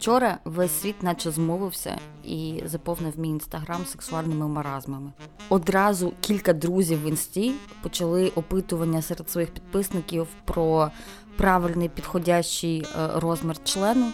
Вчора 0.00 0.38
весь 0.44 0.80
світ 0.80 1.02
наче 1.02 1.30
змовився 1.30 1.98
і 2.24 2.62
заповнив 2.66 3.18
мій 3.18 3.28
інстаграм 3.28 3.86
сексуальними 3.86 4.48
маразмами. 4.48 5.12
Одразу 5.48 6.12
кілька 6.20 6.52
друзів 6.52 7.02
в 7.02 7.08
інсті 7.08 7.52
почали 7.82 8.28
опитування 8.28 9.02
серед 9.02 9.30
своїх 9.30 9.50
підписників 9.50 10.26
про 10.44 10.90
правильний 11.36 11.88
підходящий 11.88 12.80
е, 12.80 13.08
розмір 13.14 13.64
члену. 13.64 14.06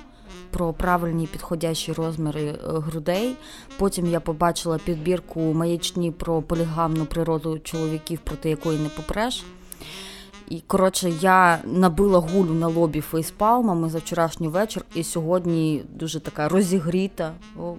Про 0.50 0.72
правильні 0.72 1.26
підходящі 1.26 1.92
розміри 1.92 2.42
е, 2.42 2.58
грудей. 2.64 3.36
Потім 3.78 4.06
я 4.06 4.20
побачила 4.20 4.78
підбірку 4.78 5.40
маячні 5.40 6.10
про 6.10 6.42
полігамну 6.42 7.06
природу 7.06 7.58
чоловіків, 7.58 8.18
проти 8.24 8.50
якої 8.50 8.78
не 8.78 8.88
попреш. 8.88 9.44
І 10.48 10.60
коротше, 10.60 11.10
я 11.10 11.58
набила 11.64 12.18
гулю 12.18 12.54
на 12.54 12.66
лобі 12.66 13.00
фейспалмами 13.00 13.88
за 13.88 13.98
вчорашній 13.98 14.48
вечір, 14.48 14.84
і 14.94 15.04
сьогодні 15.04 15.84
дуже 15.94 16.20
така 16.20 16.48
розігріта 16.48 17.32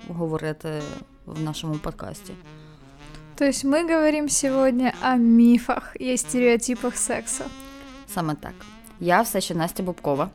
говорити 0.09 0.69
в 1.25 1.43
нашому 1.43 1.73
подкасті. 1.73 2.33
То 3.35 3.45
есть 3.45 3.65
мы 3.65 3.83
говорим 3.83 4.29
сегодня 4.29 4.93
о 5.03 5.15
мифах 5.15 5.95
и 6.01 6.17
стереотипах 6.17 6.97
секса. 6.97 7.45
Саме 8.07 8.35
так. 8.35 8.53
Я 8.99 9.21
все 9.21 9.41
ще 9.41 9.55
Настя 9.55 9.83
Бубкова. 9.83 10.29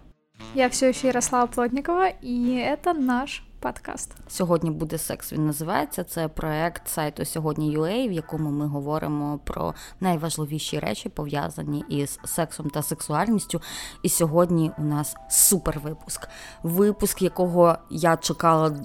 Я 0.55 0.69
все 0.69 0.88
еще 0.88 1.06
Ярослава 1.06 1.46
Плотникова, 1.46 2.08
і 2.22 2.64
это 2.70 2.94
наш 2.94 3.42
подкаст. 3.62 4.12
Сьогодні 4.28 4.70
буде 4.70 4.98
секс. 4.98 5.32
Він 5.32 5.46
називається. 5.46 6.04
Це 6.04 6.28
проект 6.28 6.88
сайту 6.88 7.24
сьогодні 7.24 7.78
UA, 7.78 8.08
в 8.08 8.12
якому 8.12 8.50
ми 8.50 8.66
говоримо 8.66 9.40
про 9.44 9.74
найважливіші 10.00 10.78
речі, 10.78 11.08
пов'язані 11.08 11.84
із 11.88 12.18
сексом 12.24 12.70
та 12.70 12.82
сексуальністю. 12.82 13.60
І 14.02 14.08
сьогодні 14.08 14.70
у 14.78 14.82
нас 14.82 15.16
супер 15.30 15.80
випуск. 15.80 16.28
Випуск, 16.62 17.22
якого 17.22 17.77
я 17.91 18.16
чекала. 18.16 18.77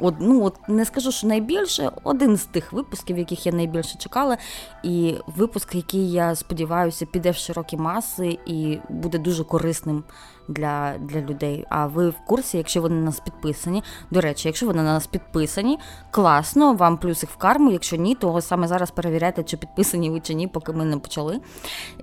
От, 0.00 0.14
ну, 0.20 0.44
от 0.44 0.68
не 0.68 0.84
скажу, 0.84 1.12
що 1.12 1.26
найбільше, 1.26 1.90
один 2.04 2.36
з 2.36 2.44
тих 2.44 2.72
випусків, 2.72 3.18
яких 3.18 3.46
я 3.46 3.52
найбільше 3.52 3.98
чекала, 3.98 4.36
і 4.82 5.14
випуск, 5.26 5.74
який 5.74 6.10
я 6.12 6.34
сподіваюся, 6.34 7.06
піде 7.06 7.30
в 7.30 7.36
широкі 7.36 7.76
маси 7.76 8.38
і 8.46 8.78
буде 8.88 9.18
дуже 9.18 9.44
корисним 9.44 10.04
для 10.48 10.94
для 10.98 11.20
людей. 11.20 11.64
А 11.68 11.86
ви 11.86 12.08
в 12.08 12.18
курсі, 12.26 12.56
якщо 12.56 12.82
вони 12.82 12.94
на 12.94 13.02
нас 13.02 13.20
підписані. 13.20 13.82
До 14.10 14.20
речі, 14.20 14.48
якщо 14.48 14.66
вони 14.66 14.82
на 14.82 14.92
нас 14.92 15.06
підписані, 15.06 15.78
класно, 16.10 16.72
вам 16.72 16.98
плюсик 16.98 17.30
в 17.30 17.36
карму. 17.36 17.70
Якщо 17.70 17.96
ні, 17.96 18.14
то 18.14 18.40
саме 18.40 18.68
зараз 18.68 18.90
перевіряйте, 18.90 19.42
чи 19.42 19.56
підписані 19.56 20.10
ви 20.10 20.20
чи 20.20 20.34
ні, 20.34 20.48
поки 20.48 20.72
ми 20.72 20.84
не 20.84 20.98
почали. 20.98 21.40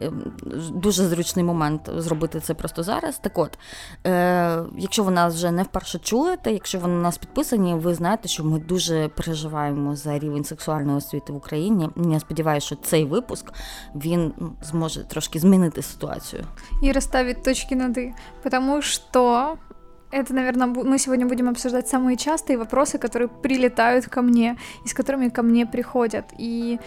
Ем, 0.02 0.34
дуже 0.74 1.08
зручний 1.08 1.46
момент 1.46 1.90
зробити 1.98 2.40
це 2.40 2.54
просто 2.54 2.84
зараз. 2.84 3.18
Так 3.18 3.38
от, 3.38 3.60
е, 4.08 4.60
якщо 4.78 5.04
ви 5.04 5.12
нас 5.12 5.36
вже 5.36 5.52
не 5.52 5.64
вперше 5.64 6.00
чуєте, 6.00 6.52
якщо 6.52 6.80
ви 6.80 6.88
на 6.88 7.02
нас 7.02 7.18
підписані, 7.18 7.74
ви 7.74 7.94
знаєте, 7.94 8.28
що 8.28 8.44
ми 8.44 8.60
дуже 8.60 9.08
переживаємо 9.08 9.96
за 9.96 10.20
рівень 10.20 10.44
сексуальної 10.44 10.98
освіти 10.98 11.34
в 11.34 11.36
Україні. 11.36 11.90
Я 12.12 12.20
сподіваюся, 12.20 12.66
що 12.66 12.76
цей 12.76 13.06
випуск 13.06 13.54
він 13.96 14.34
зможе 14.62 15.04
трошки 15.04 15.40
змінити 15.40 15.82
ситуацію 15.82 16.44
і 16.82 16.92
розставити 16.92 17.42
точки 17.42 17.76
над. 17.76 18.00
Потому 18.46 18.84
что 18.84 19.58
это, 20.12 20.36
наверное, 20.36 20.68
мы 20.68 21.00
сегодня 21.00 21.26
будем 21.26 21.50
обсуждать 21.50 21.88
самые 21.88 22.16
частые 22.16 22.60
вопросы, 22.60 23.00
которые 23.00 23.28
прилетают 23.28 24.06
ко 24.06 24.22
мне 24.22 24.56
и 24.86 24.88
с 24.88 24.94
которыми 24.94 25.30
ко 25.30 25.42
мне 25.42 25.66
приходят. 25.66 26.26
И 26.38 26.80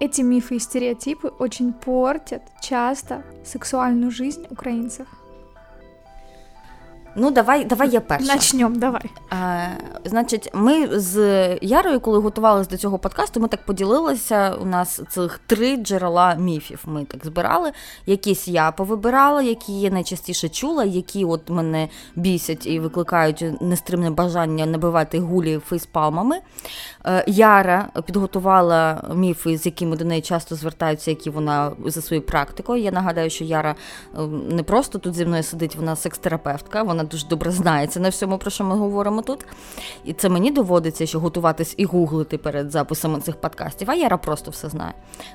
эти 0.00 0.22
мифы 0.22 0.56
и 0.56 0.58
стереотипы 0.58 1.28
очень 1.28 1.72
портят 1.72 2.42
часто 2.60 3.22
сексуальную 3.44 4.10
жизнь 4.10 4.48
украинцев. 4.50 5.06
Ну, 7.16 7.30
давай 7.30 7.64
давай 7.64 7.90
я 7.90 8.00
перша. 8.00 8.26
Начнем, 8.26 8.78
давай. 8.78 9.02
А, 9.30 9.66
Значить, 10.04 10.50
ми 10.54 11.00
з 11.00 11.18
Ярою, 11.62 12.00
коли 12.00 12.18
готувалися 12.18 12.70
до 12.70 12.76
цього 12.76 12.98
подкасту, 12.98 13.40
ми 13.40 13.48
так 13.48 13.64
поділилися. 13.66 14.54
У 14.62 14.64
нас 14.64 15.00
цих 15.10 15.40
три 15.46 15.76
джерела 15.76 16.34
міфів. 16.34 16.82
Ми 16.86 17.04
так 17.04 17.24
збирали. 17.24 17.72
Якісь 18.06 18.48
я 18.48 18.72
повибирала, 18.72 19.42
які 19.42 19.80
я 19.80 19.90
найчастіше 19.90 20.48
чула, 20.48 20.84
які 20.84 21.24
от 21.24 21.50
мене 21.50 21.88
бісять 22.16 22.66
і 22.66 22.80
викликають 22.80 23.44
нестримне 23.60 24.10
бажання 24.10 24.66
набивати 24.66 25.20
гулі 25.20 25.58
фейспалмами. 25.58 26.40
Е, 27.06 27.24
Яра 27.26 27.88
підготувала 28.06 29.04
міфи, 29.14 29.56
з 29.56 29.66
якими 29.66 29.96
до 29.96 30.04
неї 30.04 30.22
часто 30.22 30.54
звертаються, 30.56 31.10
які 31.10 31.30
вона 31.30 31.72
за 31.86 32.02
своєю 32.02 32.26
практикою. 32.26 32.82
Я 32.82 32.90
нагадаю, 32.90 33.30
що 33.30 33.44
Яра 33.44 33.74
ем, 34.18 34.48
не 34.48 34.62
просто 34.62 34.98
тут 34.98 35.14
зі 35.14 35.26
мною 35.26 35.42
сидить, 35.42 35.76
вона 35.76 35.96
секс-терапевтка. 35.96 36.82
Вона 36.82 36.99
дуже 37.04 37.26
добре 37.26 37.50
знається 37.50 38.00
на 38.00 38.08
всьому, 38.08 38.38
про 38.38 38.50
що 38.50 38.64
ми 38.64 38.76
говоримо 38.76 39.22
тут. 39.22 39.46
І 40.04 40.12
це 40.12 40.28
мені 40.28 40.50
доводиться 40.50 41.06
ще 41.06 41.18
готуватись 41.18 41.74
і 41.76 41.84
гуглити 41.84 42.38
перед 42.38 42.70
записами 42.70 43.20
цих 43.20 43.36
подкастів, 43.36 43.90
а 43.90 43.94
Яра 43.94 44.16
просто 44.16 44.50
все 44.50 44.68
знає. 44.68 44.92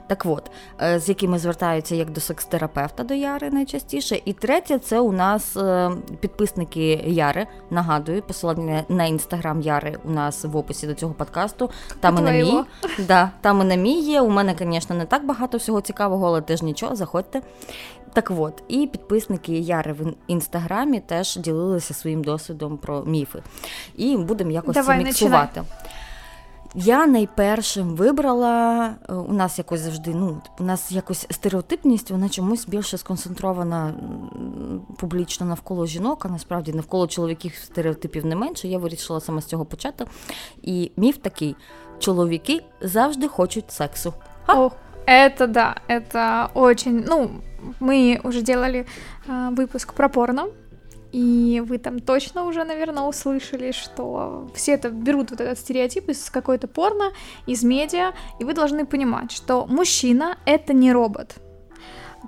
Так 0.07 0.25
от, 0.25 0.51
е, 0.81 0.99
з 0.99 1.09
якими 1.09 1.39
звертаються 1.39 1.95
як 1.95 2.11
до 2.11 2.21
секс-терапевта 2.21 3.03
до 3.03 3.13
Яри 3.13 3.49
найчастіше. 3.49 4.21
І 4.25 4.33
третє, 4.33 4.79
це 4.79 4.99
у 4.99 5.11
нас 5.11 5.57
е, 5.57 5.91
підписники 6.19 7.03
Яри. 7.05 7.47
Нагадую, 7.69 8.21
посилання 8.21 8.83
на 8.89 9.05
інстаграм 9.05 9.61
Яри 9.61 9.97
у 10.05 10.11
нас 10.11 10.45
в 10.45 10.57
описі 10.57 10.87
до 10.87 10.93
цього 10.93 11.13
подкасту. 11.13 11.69
Там 11.99 12.17
і 12.17 12.21
на 12.21 12.31
мій. 12.31 12.63
Да, 13.07 13.31
Там 13.41 13.61
і 13.61 13.63
на 13.63 13.75
мій 13.75 13.99
є. 13.99 14.21
У 14.21 14.29
мене, 14.29 14.55
звісно, 14.59 14.95
не 14.95 15.05
так 15.05 15.25
багато 15.25 15.57
всього 15.57 15.81
цікавого, 15.81 16.27
але 16.27 16.41
теж 16.41 16.61
нічого, 16.61 16.95
заходьте. 16.95 17.41
Так 18.15 18.31
от, 18.37 18.63
і 18.67 18.87
підписники 18.87 19.53
Яри 19.53 19.93
в 19.93 20.13
інстаграмі 20.27 20.99
теж 20.99 21.35
ділилися 21.35 21.93
своїм 21.93 22.23
досвідом 22.23 22.77
про 22.77 23.03
міфи. 23.03 23.43
І 23.95 24.17
будемо 24.17 24.51
якось 24.51 24.75
Давай, 24.75 24.97
це 24.97 25.03
міксувати. 25.03 25.63
Я 26.75 27.07
найпершим 27.07 27.95
вибрала, 27.95 28.95
е, 29.09 29.13
у 29.13 29.33
нас 29.33 29.57
якось 29.57 29.79
завжди, 29.79 30.13
ну, 30.15 30.41
у 30.59 30.63
нас 30.63 30.91
якось 30.91 31.27
стереотипність, 31.31 32.11
вона 32.11 32.29
чомусь 32.29 32.67
більше 32.67 32.97
сконцентрована 32.97 33.93
публічно 34.97 35.45
навколо 35.45 35.85
жінок, 35.85 36.25
а 36.25 36.29
насправді 36.29 36.73
навколо 36.73 37.07
чоловіків 37.07 37.53
стереотипів 37.55 38.25
не 38.25 38.35
менше. 38.35 38.67
Я 38.67 38.77
вирішила 38.77 39.21
саме 39.21 39.41
з 39.41 39.45
цього 39.45 39.65
почати. 39.65 40.05
І 40.61 40.91
міф 40.97 41.17
такий: 41.17 41.55
чоловіки 41.99 42.63
завжди 42.81 43.27
хочуть 43.27 43.71
сексу. 43.71 44.13
О, 44.47 44.71
это 45.07 45.47
да, 45.47 45.75
это 45.87 46.49
очень, 46.53 47.05
ну, 47.07 47.29
мы 47.85 48.19
уже 48.23 48.41
делали 48.41 48.85
э, 49.27 49.49
выпуск 49.51 49.93
про 49.93 50.09
порно, 50.09 50.47
и 51.11 51.63
вы 51.65 51.77
там 51.77 51.99
точно 51.99 52.43
уже, 52.43 52.63
наверное, 52.65 53.03
услышали, 53.03 53.71
что 53.71 54.49
все 54.53 54.73
это 54.73 54.89
берут 54.89 55.31
вот 55.31 55.39
этот 55.39 55.57
стереотип 55.59 56.09
из 56.09 56.29
какой-то 56.29 56.67
порно, 56.67 57.11
из 57.47 57.63
медиа, 57.63 58.13
и 58.39 58.43
вы 58.43 58.53
должны 58.53 58.85
понимать, 58.85 59.31
что 59.31 59.65
мужчина 59.65 60.37
это 60.45 60.73
не 60.73 60.91
робот 60.91 61.35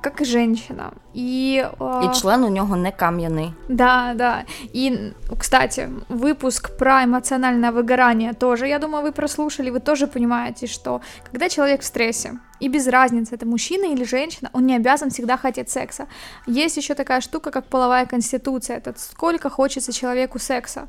как 0.01 0.21
и 0.21 0.25
женщина. 0.25 0.93
И, 1.13 1.67
э... 1.79 2.13
член 2.13 2.43
у 2.43 2.49
него 2.49 2.75
не 2.75 2.91
каменный. 2.91 3.53
Да, 3.67 4.13
да. 4.15 4.45
И, 4.73 5.13
кстати, 5.39 5.89
выпуск 6.09 6.77
про 6.77 7.03
эмоциональное 7.03 7.71
выгорание 7.71 8.33
тоже, 8.33 8.67
я 8.67 8.79
думаю, 8.79 9.03
вы 9.03 9.11
прослушали, 9.11 9.69
вы 9.69 9.79
тоже 9.79 10.07
понимаете, 10.07 10.67
что 10.67 11.01
когда 11.31 11.49
человек 11.49 11.81
в 11.81 11.85
стрессе, 11.85 12.39
и 12.59 12.69
без 12.69 12.87
разницы, 12.87 13.35
это 13.35 13.45
мужчина 13.45 13.85
или 13.85 14.03
женщина, 14.03 14.49
он 14.53 14.65
не 14.65 14.75
обязан 14.75 15.09
всегда 15.09 15.37
хотеть 15.37 15.69
секса. 15.69 16.07
Есть 16.47 16.77
еще 16.77 16.95
такая 16.95 17.21
штука, 17.21 17.51
как 17.51 17.67
половая 17.67 18.05
конституция, 18.05 18.77
это 18.77 18.93
сколько 18.97 19.49
хочется 19.49 19.93
человеку 19.93 20.39
секса. 20.39 20.87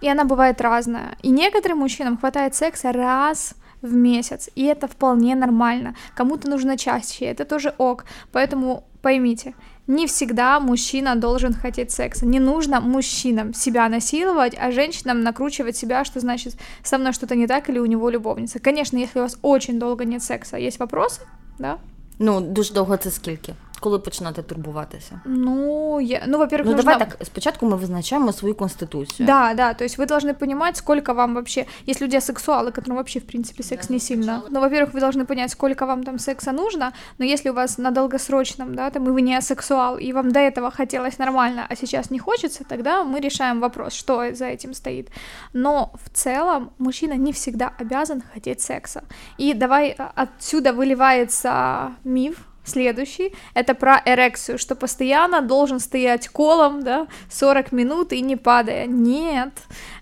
И 0.00 0.08
она 0.08 0.24
бывает 0.24 0.60
разная. 0.60 1.16
И 1.22 1.28
некоторым 1.30 1.78
мужчинам 1.78 2.16
хватает 2.16 2.54
секса 2.54 2.92
раз 2.92 3.54
в 3.82 3.94
месяц, 3.94 4.50
и 4.54 4.64
это 4.64 4.86
вполне 4.88 5.34
нормально. 5.34 5.94
Кому-то 6.14 6.48
нужно 6.48 6.76
чаще, 6.76 7.26
это 7.26 7.44
тоже 7.44 7.74
ок. 7.78 8.04
Поэтому 8.32 8.84
поймите, 9.02 9.54
не 9.86 10.06
всегда 10.06 10.60
мужчина 10.60 11.16
должен 11.16 11.52
хотеть 11.52 11.90
секса. 11.90 12.26
Не 12.26 12.40
нужно 12.40 12.80
мужчинам 12.80 13.54
себя 13.54 13.88
насиловать, 13.88 14.56
а 14.60 14.70
женщинам 14.70 15.22
накручивать 15.22 15.76
себя, 15.76 16.04
что 16.04 16.20
значит 16.20 16.54
со 16.82 16.98
мной 16.98 17.12
что-то 17.12 17.34
не 17.34 17.46
так 17.46 17.68
или 17.68 17.78
у 17.78 17.86
него 17.86 18.10
любовница. 18.10 18.58
Конечно, 18.58 18.98
если 18.98 19.18
у 19.18 19.22
вас 19.22 19.38
очень 19.42 19.78
долго 19.78 20.04
нет 20.04 20.22
секса, 20.22 20.56
есть 20.56 20.78
вопросы, 20.78 21.20
да? 21.58 21.78
Ну, 22.18 22.40
дуже 22.40 22.74
довго 22.74 22.96
це 22.96 23.10
скільки? 23.10 23.54
Коли 23.80 23.98
починати 23.98 24.42
турбуватися? 24.42 25.20
Ну, 25.24 26.00
я, 26.00 26.22
ну, 26.26 26.38
во-первых, 26.38 26.66
ну, 26.66 26.76
нужно... 26.76 26.92
давай 26.92 26.98
так, 26.98 27.26
спочатку 27.26 27.66
мы 27.66 27.76
вызначаем 27.76 28.32
свою 28.32 28.54
конституцию. 28.54 29.26
Да, 29.26 29.54
да, 29.54 29.74
то 29.74 29.84
есть 29.84 29.98
вы 29.98 30.06
должны 30.06 30.34
понимать, 30.34 30.76
сколько 30.76 31.14
вам 31.14 31.34
вообще, 31.34 31.66
есть 31.86 32.00
люди 32.00 32.20
сексуалы, 32.20 32.72
которым 32.72 32.96
вообще, 32.96 33.20
в 33.20 33.26
принципе, 33.26 33.62
секс 33.62 33.88
да, 33.88 33.94
не 33.94 34.00
сильно, 34.00 34.42
но, 34.50 34.60
во-первых, 34.60 34.94
вы 34.94 35.00
должны 35.00 35.24
понять, 35.24 35.50
сколько 35.50 35.86
вам 35.86 36.02
там 36.02 36.18
секса 36.18 36.52
нужно, 36.52 36.92
но 37.18 37.24
если 37.24 37.50
у 37.50 37.54
вас 37.54 37.78
на 37.78 37.90
долгосрочном, 37.90 38.74
да, 38.74 38.90
там, 38.90 39.06
и 39.06 39.10
вы 39.10 39.22
не 39.22 39.38
асексуал, 39.38 39.98
и 39.98 40.12
вам 40.12 40.32
до 40.32 40.40
этого 40.40 40.70
хотелось 40.70 41.18
нормально, 41.18 41.66
а 41.70 41.76
сейчас 41.76 42.10
не 42.10 42.18
хочется, 42.18 42.64
тогда 42.64 43.04
мы 43.04 43.20
решаем 43.20 43.60
вопрос, 43.60 43.94
что 43.94 44.34
за 44.34 44.46
этим 44.46 44.74
стоит. 44.74 45.08
Но 45.52 45.92
в 46.04 46.10
целом 46.10 46.70
мужчина 46.78 47.16
не 47.16 47.32
всегда 47.32 47.72
обязан 47.78 48.22
хотеть 48.34 48.60
секса. 48.60 49.02
И 49.38 49.54
давай 49.54 49.94
а, 49.98 50.12
отсюда 50.14 50.72
выливается 50.72 51.92
миф, 52.04 52.49
Следующий— 52.64 53.32
это 53.54 53.74
про 53.74 54.02
эрекцию, 54.04 54.58
что 54.58 54.74
постоянно 54.74 55.40
должен 55.40 55.80
стоять 55.80 56.28
колом, 56.28 56.82
да, 56.82 57.06
40 57.30 57.72
минут 57.72 58.12
и 58.12 58.20
не 58.20 58.36
падая. 58.36 58.86
Нет, 58.86 59.52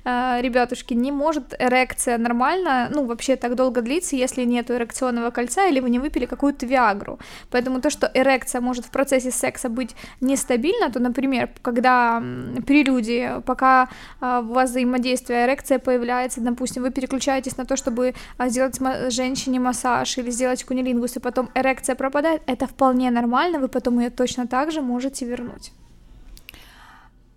э, 0.09 0.43
ребятушки, 0.43 0.95
не 0.95 1.13
может 1.13 1.55
эрекция 1.59 2.19
нормально, 2.19 2.89
ну, 2.95 3.05
вообще 3.05 3.37
так 3.37 3.55
долго 3.55 3.83
длиться, 3.83 4.17
если 4.17 4.45
нет 4.45 4.71
эрекционного 4.71 5.31
кольца 5.31 5.67
или 5.69 5.81
вы 5.81 5.91
не 5.91 5.99
выпили 5.99 6.27
какую-то 6.27 6.67
виагру. 6.67 7.19
Поэтому 7.51 7.81
то, 7.81 7.91
что 7.91 8.11
эрекция 8.15 8.61
может 8.61 8.85
в 8.85 8.91
процессе 8.91 9.31
секса 9.31 9.69
быть 9.69 9.97
нестабильна, 10.21 10.91
то, 10.91 11.01
например, 11.01 11.49
когда 11.63 12.23
прелюдии, 12.67 13.41
пока 13.47 13.89
э, 14.21 14.41
у 14.41 14.53
вас 14.53 14.71
взаимодействие, 14.71 15.45
эрекция 15.45 15.79
появляется, 15.79 16.41
допустим, 16.41 16.83
вы 16.83 16.91
переключаетесь 16.91 17.59
на 17.59 17.65
то, 17.65 17.77
чтобы 17.77 18.15
э, 18.39 18.49
сделать 18.49 18.79
женщине 19.13 19.61
массаж 19.61 20.19
или 20.19 20.31
сделать 20.31 20.65
кунилингус, 20.65 21.17
и 21.17 21.21
потом 21.21 21.51
эрекция 21.55 21.95
пропадает, 21.95 22.43
это 22.47 22.67
вполне 22.67 23.11
нормально, 23.11 23.59
вы 23.59 23.69
потом 23.69 24.01
ее 24.01 24.11
точно 24.11 24.47
так 24.47 24.73
же 24.73 24.81
можете 24.81 25.27
вернуть. 25.27 25.73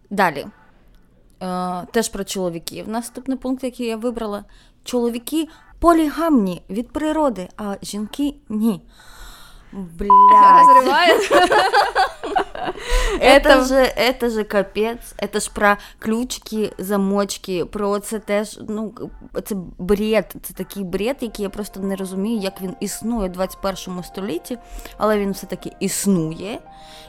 Далі 0.09 0.45
Е, 1.43 1.87
теж 1.93 2.08
про 2.08 2.25
чоловіків. 2.25 2.88
Наступний 2.88 3.38
пункт, 3.38 3.64
який 3.64 3.87
я 3.87 3.97
вибрала: 3.97 4.44
чоловіки 4.85 5.49
полігамні 5.79 6.62
від 6.70 6.93
природи, 6.93 7.49
а 7.56 7.76
жінки 7.82 8.35
ні. 8.49 8.82
Блядь. 9.73 10.11
Разрывает. 10.32 11.23
Это 13.20 13.64
же, 13.64 13.76
это 13.76 14.31
же 14.31 14.44
капець, 14.44 15.14
это 15.19 15.41
ж 15.41 15.50
про 15.55 15.79
ключики, 15.99 16.73
замочки, 16.79 17.64
про 17.64 17.99
це 17.99 18.19
теж, 18.19 18.61
ну, 18.69 18.93
це 19.44 19.55
бред, 19.79 20.35
це 20.43 20.55
такий 20.55 20.85
бред, 20.85 21.17
який 21.20 21.43
я 21.43 21.50
просто 21.50 21.81
не 21.81 21.97
розумію, 21.97 22.38
як 22.38 22.62
він 22.62 22.75
існує 22.81 23.29
у 23.29 23.32
21 23.32 24.05
столітті, 24.05 24.58
але 24.99 25.19
він 25.19 25.32
все-таки 25.32 25.73
існує. 25.81 26.58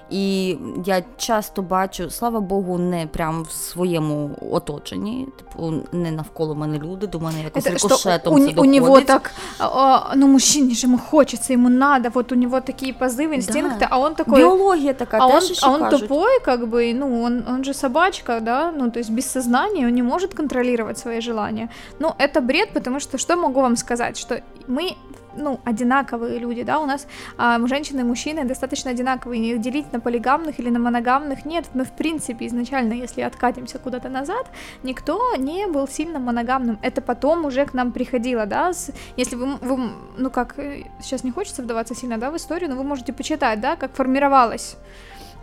І 0.09 0.57
я 0.85 1.03
часто 1.17 1.61
бачу, 1.61 2.09
слава 2.09 2.39
Богу, 2.39 2.77
не 2.77 3.07
прям 3.07 3.43
в 3.43 3.51
своєму 3.51 4.29
оточенні, 4.51 5.27
типу, 5.37 5.73
не 5.91 6.11
навколо 6.11 6.55
мене 6.55 6.79
люди, 6.79 7.07
до 7.07 7.19
мене 7.19 7.43
якось 7.43 7.67
рикошетом 7.67 8.33
у, 8.33 8.39
це 8.39 8.45
доходить. 8.45 8.59
У 8.59 8.65
него 8.65 9.01
так, 9.01 9.31
а, 9.59 10.13
ну 10.15 10.27
мужчине 10.27 10.73
же 10.73 10.87
ему 10.87 10.97
хочется, 10.97 11.53
ему 11.53 11.69
надо, 11.69 12.09
вот 12.13 12.31
у 12.31 12.35
него 12.52 12.60
такие 12.60 12.92
позывы, 12.92 13.36
инстинкты, 13.36 13.80
да. 13.80 13.88
а 13.90 13.98
он 13.98 14.14
такой... 14.14 14.40
Биология 14.40 14.94
такая, 14.94 15.20
а 15.20 15.26
он, 15.26 15.42
а 15.62 15.70
он 15.70 15.90
тупой, 15.90 16.40
как 16.44 16.68
бы, 16.68 16.92
ну, 16.94 17.22
он, 17.22 17.44
он 17.48 17.64
же 17.64 17.74
собачка, 17.74 18.40
да, 18.40 18.72
ну, 18.72 18.90
то 18.90 18.98
есть 18.98 19.10
без 19.10 19.26
сознания, 19.26 19.86
он 19.86 19.94
не 19.94 20.02
может 20.02 20.34
контролировать 20.34 20.98
свои 20.98 21.20
желания. 21.20 21.68
Ну, 21.98 22.14
это 22.18 22.40
бред, 22.40 22.70
потому 22.74 23.00
что, 23.00 23.18
что 23.18 23.36
могу 23.36 23.60
вам 23.60 23.76
сказать, 23.76 24.16
что 24.18 24.42
мы 24.66 24.96
ну, 25.36 25.60
одинаковые 25.64 26.38
люди, 26.38 26.62
да, 26.62 26.78
у 26.78 26.86
нас 26.86 27.06
а, 27.38 27.58
женщины 27.66 28.00
и 28.00 28.04
мужчины 28.04 28.44
достаточно 28.44 28.90
одинаковые, 28.90 29.40
не 29.40 29.58
делить 29.58 29.92
на 29.92 30.00
полигамных 30.00 30.58
или 30.58 30.70
на 30.70 30.78
моногамных, 30.78 31.44
нет, 31.44 31.66
мы, 31.74 31.84
в 31.84 31.92
принципе, 31.92 32.46
изначально, 32.46 32.94
если 32.94 33.22
откатимся 33.22 33.78
куда-то 33.78 34.08
назад, 34.08 34.46
никто 34.82 35.36
не 35.36 35.66
был 35.66 35.88
сильно 35.88 36.18
моногамным, 36.18 36.78
это 36.82 37.00
потом 37.00 37.44
уже 37.44 37.66
к 37.66 37.74
нам 37.74 37.92
приходило, 37.92 38.46
да, 38.46 38.72
с, 38.72 38.90
если 39.16 39.36
вы, 39.36 39.56
вы, 39.56 39.90
ну, 40.16 40.30
как, 40.30 40.58
э, 40.58 40.84
сейчас 41.00 41.24
не 41.24 41.30
хочется 41.30 41.62
вдаваться 41.62 41.94
сильно, 41.94 42.18
да, 42.18 42.30
в 42.30 42.36
историю, 42.36 42.70
но 42.70 42.76
вы 42.76 42.84
можете 42.84 43.12
почитать, 43.12 43.60
да, 43.60 43.76
как 43.76 43.94
формировалось 43.94 44.76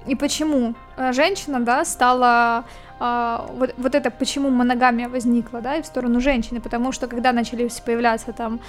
и 0.08 0.16
почему 0.16 0.76
э, 0.98 1.14
женщина, 1.14 1.60
да, 1.60 1.86
стала 1.86 2.66
а, 3.01 3.47
вот, 3.59 3.75
вот 3.77 3.95
это 3.95 4.11
почему 4.11 4.51
моногамия 4.51 5.09
возникла, 5.09 5.61
да, 5.61 5.77
и 5.77 5.83
в 5.83 5.87
сторону 5.87 6.21
женщины, 6.21 6.61
потому 6.61 6.93
что 6.93 7.09
когда 7.09 7.33
начались 7.33 7.81
появляться 7.81 8.33
там 8.33 8.61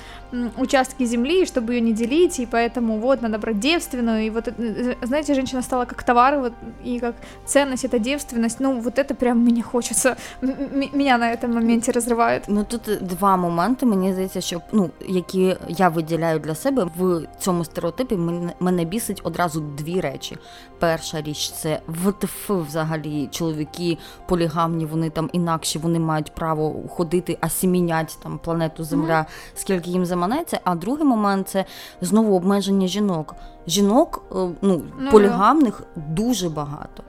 участки 0.57 1.05
земли, 1.05 1.45
чтобы 1.45 1.73
ее 1.73 1.81
не 1.81 1.93
делить, 1.93 2.39
и 2.39 2.45
поэтому 2.45 2.99
вот 2.99 3.21
надо 3.21 3.37
брать 3.37 3.59
девственную, 3.59 4.25
и 4.25 4.29
вот, 4.29 4.47
э, 4.47 4.95
знаете, 5.01 5.35
женщина 5.35 5.61
стала 5.61 5.85
как 5.85 6.03
товар, 6.03 6.39
вот, 6.39 6.53
и 6.83 6.99
как 6.99 7.15
ценность, 7.45 7.85
это 7.85 7.99
девственность, 7.99 8.59
ну, 8.59 8.79
вот 8.79 8.97
это 8.97 9.13
прям 9.13 9.39
мне 9.39 9.61
хочется, 9.61 10.17
меня 10.41 11.17
на 11.17 11.31
этом 11.31 11.53
моменте 11.53 11.91
розривають. 11.91 12.43
Ну, 12.47 12.63
тут 12.63 12.81
два 13.01 13.37
моменти, 13.37 13.85
мені 13.85 14.13
здається, 14.13 14.41
що, 14.41 14.61
ну, 14.71 14.89
які 15.07 15.57
я 15.67 15.89
виділяю 15.89 16.39
для 16.39 16.55
себе 16.55 16.87
в 16.97 17.21
цьому 17.39 17.65
стереотипі, 17.65 18.15
мене, 18.15 18.53
мене 18.59 18.85
бісить 18.85 19.21
одразу 19.23 19.61
дві 19.61 20.01
речі. 20.01 20.37
Перша 20.79 21.21
річ, 21.21 21.51
це 21.51 21.79
ВТФ 21.87 22.49
взагалі, 22.49 23.27
чоловіки 23.31 23.97
полігамні, 24.26 24.86
вони 24.86 25.10
там 25.10 25.30
інакші, 25.32 25.78
вони 25.78 25.98
мають 25.98 26.34
право 26.34 26.74
ходити, 26.88 27.38
асімінять 27.40 28.18
там 28.22 28.38
планету 28.38 28.84
Земля, 28.84 29.18
mm-hmm. 29.18 29.52
скільки 29.54 29.90
їм 29.90 30.06
заманеться. 30.06 30.60
А 30.64 30.74
другий 30.74 31.04
момент 31.04 31.48
це 31.48 31.64
знову 32.00 32.36
обмеження 32.36 32.86
жінок. 32.86 33.34
Жінок 33.66 34.22
ну, 34.62 34.82
ну 34.98 35.10
полігамних 35.10 35.82
дуже 35.96 36.48
багато. 36.48 37.02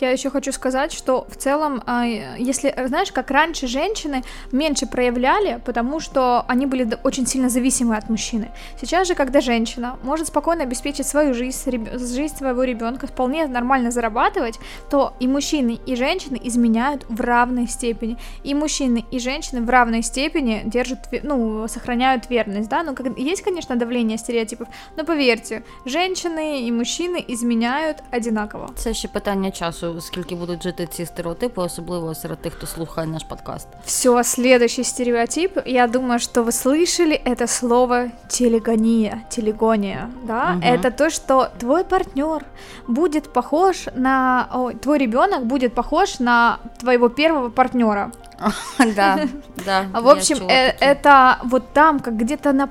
Я 0.00 0.10
еще 0.10 0.30
хочу 0.30 0.52
сказать, 0.52 0.92
что 0.92 1.26
в 1.28 1.36
целом, 1.36 1.82
а, 1.86 2.04
если, 2.04 2.74
знаешь, 2.86 3.12
как 3.12 3.30
раньше 3.30 3.66
женщины 3.66 4.22
меньше 4.50 4.86
проявляли, 4.86 5.60
потому 5.64 6.00
что 6.00 6.44
они 6.48 6.64
были 6.66 6.88
очень 7.04 7.26
сильно 7.26 7.50
зависимы 7.50 7.96
от 7.96 8.08
мужчины. 8.08 8.50
Сейчас 8.80 9.08
же, 9.08 9.14
когда 9.14 9.40
женщина 9.40 9.98
может 10.02 10.28
спокойно 10.28 10.62
обеспечить 10.62 11.06
свою 11.06 11.34
жизнь, 11.34 11.58
жизнь 11.98 12.36
своего 12.36 12.64
ребенка, 12.64 13.06
вполне 13.06 13.46
нормально 13.46 13.90
зарабатывать, 13.90 14.58
то 14.90 15.12
и 15.20 15.28
мужчины, 15.28 15.78
и 15.86 15.96
женщины 15.96 16.40
изменяют 16.42 17.04
в 17.08 17.20
равной 17.20 17.68
степени. 17.68 18.16
И 18.42 18.54
мужчины, 18.54 19.04
и 19.10 19.18
женщины 19.18 19.60
в 19.60 19.68
равной 19.68 20.02
степени 20.02 20.62
держат, 20.64 20.98
ну, 21.22 21.68
сохраняют 21.68 22.30
верность, 22.30 22.70
да, 22.70 22.82
ну, 22.82 22.94
как, 22.94 23.18
есть, 23.18 23.42
конечно, 23.42 23.76
давление 23.76 24.16
стереотипов, 24.16 24.68
но 24.96 25.04
поверьте, 25.04 25.62
женщины 25.84 26.66
и 26.66 26.72
мужчины 26.72 27.22
изменяют 27.28 27.98
одинаково. 28.12 28.70
Це 28.76 28.94
ще 28.94 29.08
питання 29.08 29.50
часу 29.50 29.89
скільки 29.99 30.35
будуть 30.35 30.63
жити 30.63 30.87
ці 30.91 31.05
стереотипи, 31.05 31.61
особливо 31.61 32.15
серед 32.15 32.37
тих, 32.41 32.53
хто 32.53 32.67
слухає 32.67 33.07
наш 33.07 33.23
подкаст. 33.23 33.67
Все, 33.85 34.23
следующий 34.23 34.83
стереотип. 34.83 35.57
Я 35.65 35.87
думаю, 35.87 36.19
что 36.19 36.43
вы 36.43 36.51
слышали 36.51 37.21
это 37.25 37.47
слово 37.47 38.11
телегония, 38.27 39.23
телегония, 39.29 40.09
да? 40.23 40.55
Угу. 40.57 40.67
Это 40.67 40.91
то, 40.91 41.09
что 41.09 41.49
твой 41.57 41.83
партнер 41.83 42.45
будет 42.87 43.33
похож 43.33 43.87
на, 43.95 44.47
о, 44.51 44.71
твой 44.71 44.97
ребенок 44.97 45.45
будет 45.45 45.73
похож 45.73 46.19
на 46.19 46.59
твоего 46.79 47.09
первого 47.09 47.49
партнера. 47.49 48.11
Да, 48.96 49.20
да. 49.66 49.86
В 50.00 50.08
общем, 50.08 50.48
э, 50.48 50.74
это 50.80 51.38
вот 51.44 51.72
там, 51.72 52.00
как 52.00 52.16
где-то 52.16 52.52
на 52.52 52.68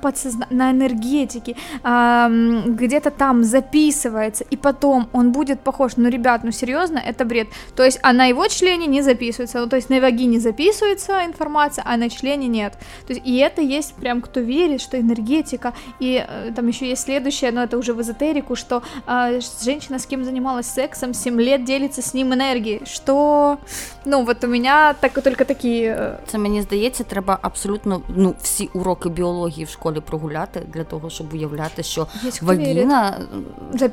на 0.50 0.70
энергетике, 0.70 1.56
где-то 1.82 3.10
там 3.10 3.44
записывается, 3.44 4.44
и 4.44 4.56
потом 4.56 5.08
он 5.12 5.32
будет 5.32 5.60
похож. 5.60 5.92
Ну, 5.96 6.08
ребят, 6.08 6.44
ну 6.44 6.50
серьезно, 6.50 6.98
это 6.98 7.24
бред. 7.24 7.48
То 7.76 7.84
есть, 7.84 7.98
а 8.02 8.12
на 8.12 8.26
его 8.26 8.48
члене 8.48 8.86
не 8.86 9.02
записывается, 9.02 9.60
ну, 9.60 9.68
то 9.68 9.76
есть 9.76 9.90
на 9.90 10.00
вагине 10.00 10.40
записывается 10.40 11.24
информация, 11.24 11.84
а 11.86 11.96
на 11.96 12.08
члене 12.10 12.48
нет. 12.48 12.72
То 13.06 13.12
есть, 13.12 13.26
и 13.26 13.36
это 13.36 13.62
есть 13.62 13.94
прям 13.94 14.20
кто 14.20 14.40
верит, 14.40 14.80
что 14.80 14.98
энергетика, 14.98 15.72
и 16.00 16.24
э, 16.26 16.52
там 16.54 16.66
еще 16.66 16.88
есть 16.88 17.02
следующее, 17.02 17.52
но 17.52 17.62
это 17.62 17.78
уже 17.78 17.92
в 17.92 18.00
эзотерику, 18.00 18.56
что 18.56 18.82
э, 19.06 19.40
женщина, 19.62 19.98
с 19.98 20.06
кем 20.06 20.24
занималась 20.24 20.66
сексом, 20.66 21.14
7 21.14 21.40
лет 21.40 21.64
делится 21.64 22.02
с 22.02 22.14
ним 22.14 22.34
энергией, 22.34 22.82
что, 22.84 23.58
ну, 24.04 24.24
вот 24.24 24.44
у 24.44 24.46
меня 24.46 24.94
так, 25.00 25.12
только 25.22 25.44
такие 25.44 25.59
такі. 25.60 25.94
Це 26.26 26.38
мені 26.38 26.62
здається, 26.62 27.04
треба 27.04 27.38
абсолютно 27.42 28.00
ну 28.08 28.34
всі 28.42 28.70
уроки 28.72 29.08
біології 29.08 29.64
в 29.64 29.68
школі 29.68 30.00
прогуляти 30.00 30.62
для 30.74 30.84
того, 30.84 31.10
щоб 31.10 31.32
уявляти, 31.32 31.82
що 31.82 32.06
вагіна 32.42 33.20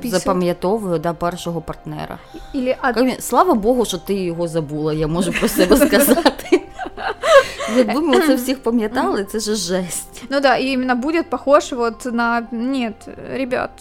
запам'ятовує 0.03 1.00
да, 1.00 1.13
першого 1.13 1.62
партнера. 1.62 2.17
Или... 2.55 2.75
Слава 3.19 3.53
Богу, 3.53 3.86
що 3.86 3.97
ти 3.97 4.13
його 4.13 4.47
забула, 4.47 4.93
я 4.93 5.07
можу 5.07 5.31
про 5.31 5.47
себе 5.47 5.77
сказати. 5.88 6.56
Якби 7.75 8.01
ми 8.01 8.19
це 8.19 8.36
всіх 8.36 8.63
пам'ятали, 8.63 9.24
це 9.24 9.39
же 9.39 9.55
жесть. 9.55 10.24
Ну 10.29 10.39
да, 10.39 10.57
и 10.57 10.74
именно 10.74 10.95
будет 10.95 11.29
похож 11.29 11.74
вот 11.74 12.05
на... 12.05 12.47
Нет, 12.51 12.95
ребят, 13.33 13.71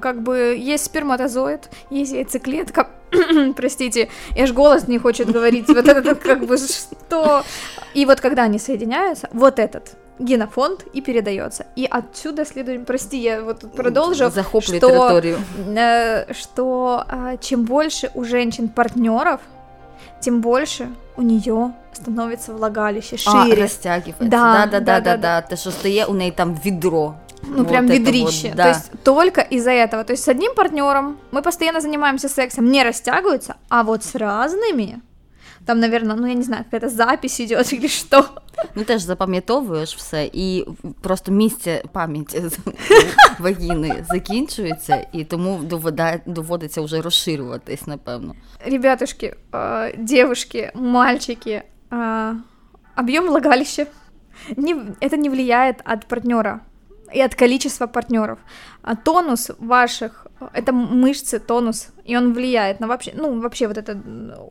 как 0.00 0.22
бы 0.22 0.56
есть 0.72 0.84
сперматозоид, 0.84 1.70
есть 1.92 2.12
яйцеклетка, 2.12 2.86
простите, 3.56 4.08
аж 4.38 4.52
голос 4.52 4.88
не 4.88 4.98
хочет 4.98 5.30
говорить, 5.30 5.68
вот 5.68 5.88
это 5.88 6.14
как 6.14 6.46
бы 6.46 6.56
что... 6.56 7.42
И 7.94 8.06
вот 8.06 8.20
когда 8.20 8.44
они 8.44 8.58
соединяются, 8.58 9.28
вот 9.32 9.58
этот 9.58 9.96
генофонд 10.18 10.84
и 10.92 11.00
передается. 11.00 11.66
И 11.76 11.86
отсюда 11.90 12.44
следует, 12.44 12.86
прости, 12.86 13.18
я 13.18 13.42
вот 13.42 13.72
продолжу, 13.72 14.30
Захоплю 14.30 14.78
что, 14.78 14.88
территорию. 14.88 15.38
Э, 15.76 16.32
что 16.32 17.04
э, 17.08 17.36
чем 17.40 17.64
больше 17.64 18.10
у 18.14 18.24
женщин 18.24 18.68
партнеров, 18.68 19.40
тем 20.21 20.41
больше 20.41 20.89
у 21.15 21.21
нее 21.21 21.71
становится 21.93 22.53
влагалище 22.53 23.17
шире. 23.17 23.53
А, 23.53 23.55
растягивается. 23.55 24.29
Да, 24.29 24.67
да, 24.71 24.79
да, 24.79 24.79
да, 24.79 24.99
да, 24.99 25.17
да. 25.17 25.41
Те, 25.41 25.55
що 25.55 25.71
стає 25.71 26.05
у 26.05 26.13
неї 26.13 26.31
там 26.31 26.59
відро. 26.65 27.13
Ну, 27.43 27.57
вот 27.57 27.67
прям 27.67 27.87
ведрище. 27.87 28.47
Вот, 28.47 28.57
да. 28.57 28.63
То 28.63 28.69
есть 28.69 28.91
только 29.03 29.41
из-за 29.41 29.71
этого. 29.71 30.03
То 30.03 30.13
есть 30.13 30.23
с 30.23 30.27
одним 30.27 30.53
партнером 30.55 31.17
мы 31.31 31.41
постоянно 31.41 31.81
занимаемся 31.81 32.29
сексом, 32.29 32.71
не 32.71 32.83
растягиваются, 32.83 33.55
а 33.69 33.83
вот 33.83 34.03
с 34.03 34.15
разными 34.15 34.99
Там, 35.65 35.79
наверное, 35.79 36.15
ну 36.15 36.27
я 36.27 36.33
не 36.33 36.43
знаю, 36.43 36.63
какая-то 36.63 36.89
запись 36.89 37.41
идет 37.41 37.73
или 37.73 37.87
что. 37.87 38.25
Ну 38.75 38.83
теж 38.83 39.01
запам'ятовуєш 39.01 39.95
все, 39.95 40.29
і 40.33 40.65
просто 41.01 41.31
місце 41.31 41.83
пам'яті 41.91 42.41
вагіни 43.39 44.05
закінчується, 44.09 45.07
і 45.13 45.23
тому 45.23 45.59
доводиться 46.25 46.81
вже 46.81 47.01
розширюватись, 47.01 47.87
напевно. 47.87 48.35
Ребятушки, 48.65 49.35
э, 49.51 49.97
девушки, 49.97 50.71
мальчики, 50.75 51.63
э, 51.91 52.35
объем 52.95 53.27
влагалища 53.27 53.85
не, 54.55 54.75
это 55.01 55.17
не 55.17 55.29
влияет 55.29 55.81
от 55.85 56.05
партнера 56.05 56.61
и 57.13 57.21
от 57.21 57.35
количества 57.35 57.87
партнеров. 57.87 58.39
А 58.81 58.95
тонус 58.95 59.51
ваших, 59.59 60.27
это 60.53 60.71
мышцы, 60.71 61.39
тонус, 61.39 61.89
и 62.05 62.17
он 62.17 62.33
влияет 62.33 62.79
на 62.79 62.87
вообще, 62.87 63.13
ну, 63.15 63.39
вообще 63.39 63.67
вот 63.67 63.77
этот 63.77 63.97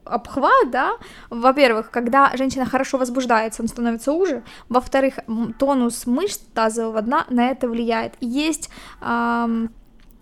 обхват, 0.04 0.70
да, 0.70 0.92
во-первых, 1.30 1.90
когда 1.90 2.32
женщина 2.36 2.66
хорошо 2.66 2.98
возбуждается, 2.98 3.62
он 3.62 3.68
становится 3.68 4.12
уже, 4.12 4.42
во-вторых, 4.68 5.18
тонус 5.58 6.06
мышц 6.06 6.40
тазового 6.54 7.02
дна 7.02 7.26
на 7.30 7.50
это 7.50 7.68
влияет. 7.68 8.14
Есть 8.20 8.70
эм, 9.00 9.70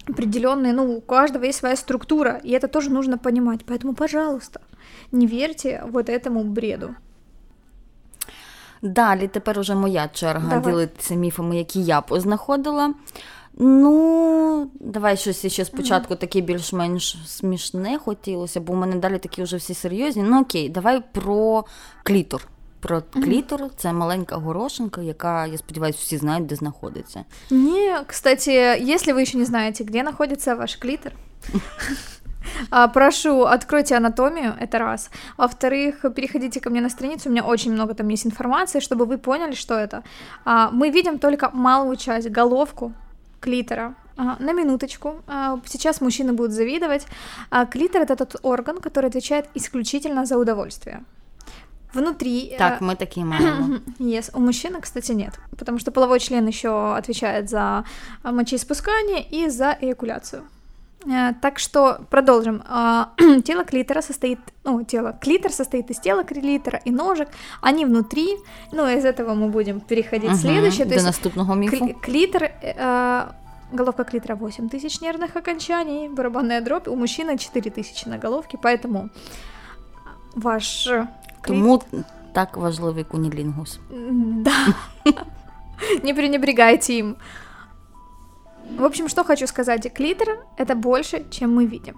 определенные, 0.09 0.73
ну, 0.73 0.97
у 0.97 1.01
каждого 1.01 1.45
есть 1.45 1.59
своя 1.59 1.77
структура, 1.77 2.41
и 2.45 2.51
это 2.51 2.69
тоже 2.69 2.91
нужно 2.91 3.19
понимать, 3.19 3.65
поэтому, 3.65 3.95
пожалуйста, 3.95 4.61
не 5.13 5.27
верьте 5.27 5.83
вот 5.91 6.09
этому 6.09 6.45
бреду. 6.45 6.95
Далі 8.83 9.29
тепер 9.29 9.59
уже 9.59 9.75
моя 9.75 10.09
черга 10.13 10.49
давай. 10.49 10.73
ділитися 10.73 11.15
міфами, 11.15 11.57
які 11.57 11.83
я 11.83 12.01
познаходила. 12.01 12.95
Ну, 13.59 14.71
давай 14.81 15.17
щось 15.17 15.47
ще 15.47 15.65
спочатку 15.65 16.15
mm 16.15 16.19
таке 16.19 16.41
більш-менш 16.41 17.17
смішне 17.27 17.99
хотілося, 17.99 18.61
бо 18.61 18.73
у 18.73 18.77
мене 18.77 18.97
далі 18.97 19.19
такі 19.19 19.43
вже 19.43 19.57
всі 19.57 19.75
серйозні. 19.75 20.23
Ну 20.23 20.41
окей, 20.41 20.69
давай 20.69 21.03
про 21.13 21.65
клітор. 22.03 22.49
Про 22.81 23.03
клітор 23.03 23.61
це 23.77 23.93
маленька 23.93 24.37
горошинка, 24.37 25.03
яка, 25.03 25.47
я 25.47 25.59
сподіваюся, 25.59 25.99
всі 26.03 26.17
знають, 26.17 26.47
де 26.47 26.55
знаходиться. 26.55 27.25
Ні, 27.51 27.93
кстати, 28.07 28.53
якщо 28.81 29.15
ви 29.15 29.27
ще 29.27 29.39
не 29.39 29.45
знаєте, 29.45 29.85
де 29.85 30.01
знаходиться 30.01 30.55
ваш 30.55 30.77
клітор, 30.77 31.13
А, 32.71 32.89
прошу, 32.89 33.41
откройте 33.41 33.97
анатомию, 33.97 34.55
это 34.61 34.79
раз. 34.79 35.11
Во-вторых, 35.39 36.05
переходите 36.15 36.61
ко 36.61 36.71
мне 36.71 36.81
на 36.81 36.91
страницу, 36.91 37.29
у 37.29 37.33
меня 37.33 37.43
очень 37.43 37.73
много 37.73 37.95
там 37.95 38.09
есть 38.09 38.27
информации, 38.27 38.81
чтобы 38.81 39.07
вы 39.07 39.19
поняли, 39.19 39.55
что 39.55 39.75
это. 39.75 40.03
А, 40.45 40.71
мы 40.71 40.91
видим 40.91 41.19
только 41.19 41.51
малую 41.53 41.97
часть, 41.97 42.31
головку 42.31 42.93
клитора. 43.40 43.96
На 44.18 44.52
минуточку. 44.54 45.22
А, 45.28 45.60
сейчас 45.66 46.02
мужчины 46.02 46.34
будут 46.34 46.52
завидовать. 46.52 47.06
Клитор 47.72 48.02
это 48.02 48.18
тот 48.18 48.36
орган, 48.42 48.82
который 48.82 49.10
отвечает 49.10 49.46
исключительно 49.56 50.26
за 50.26 50.38
удовольствие. 50.38 51.04
Внутри. 51.94 52.50
Э, 52.54 52.58
так, 52.58 52.82
мы 52.82 52.96
такие 52.96 53.26
маем. 53.26 53.84
Yes. 54.00 54.32
У 54.34 54.40
мужчины, 54.40 54.82
кстати, 54.82 55.14
нет. 55.14 55.40
Потому 55.58 55.80
что 55.80 55.92
половой 55.92 56.20
член 56.20 56.48
еще 56.48 56.96
отвечает 56.96 57.50
за 57.50 57.84
мочеиспускание 58.24 59.24
и 59.24 59.50
за 59.50 59.78
эякуляцию. 59.82 60.44
Э, 61.06 61.34
так 61.42 61.60
что 61.60 62.00
продолжим. 62.10 62.62
А, 62.68 63.10
тело 63.46 63.64
клитора 63.64 64.02
состоит, 64.02 64.40
ну, 64.64 64.84
тело 64.84 65.18
клитор 65.22 65.52
состоит 65.52 65.90
из 65.90 66.00
тела 66.00 66.24
клитора 66.24 66.82
и 66.86 66.92
ножек, 66.92 67.30
они 67.62 67.86
внутри, 67.86 68.36
ну, 68.72 68.88
из 68.88 69.06
этого 69.06 69.34
мы 69.34 69.50
будем 69.50 69.80
переходить 69.80 70.32
угу, 70.32 70.40
следующее. 70.40 70.86
До 70.86 71.02
наступного 71.02 71.54
мифу. 71.56 71.94
Клитор, 72.02 72.52
э, 72.62 73.26
головка 73.72 74.04
клитора 74.04 74.36
8 74.36 74.70
тысяч 74.70 75.02
нервных 75.02 75.36
окончаний, 75.36 76.10
барабанная 76.10 76.62
дробь, 76.62 76.88
у 76.88 76.96
мужчины 76.96 77.38
4 77.38 77.72
тысячи 77.72 78.08
на 78.10 78.18
головке, 78.18 78.58
поэтому 78.62 79.10
ваш 80.36 80.90
Тому 81.42 81.82
так 82.34 82.58
важливий 82.58 83.04
кунілінгус. 83.04 83.80
Да. 83.90 84.68
Не 86.04 86.14
пренебрегайте 86.14 86.94
им. 86.94 87.16
В 88.79 88.85
общем, 88.85 89.09
что 89.09 89.25
хочу 89.25 89.47
сказать, 89.47 89.93
клитор 89.93 90.29
это 90.57 90.75
больше, 90.75 91.25
чем 91.31 91.55
мы 91.55 91.67
видим. 91.67 91.95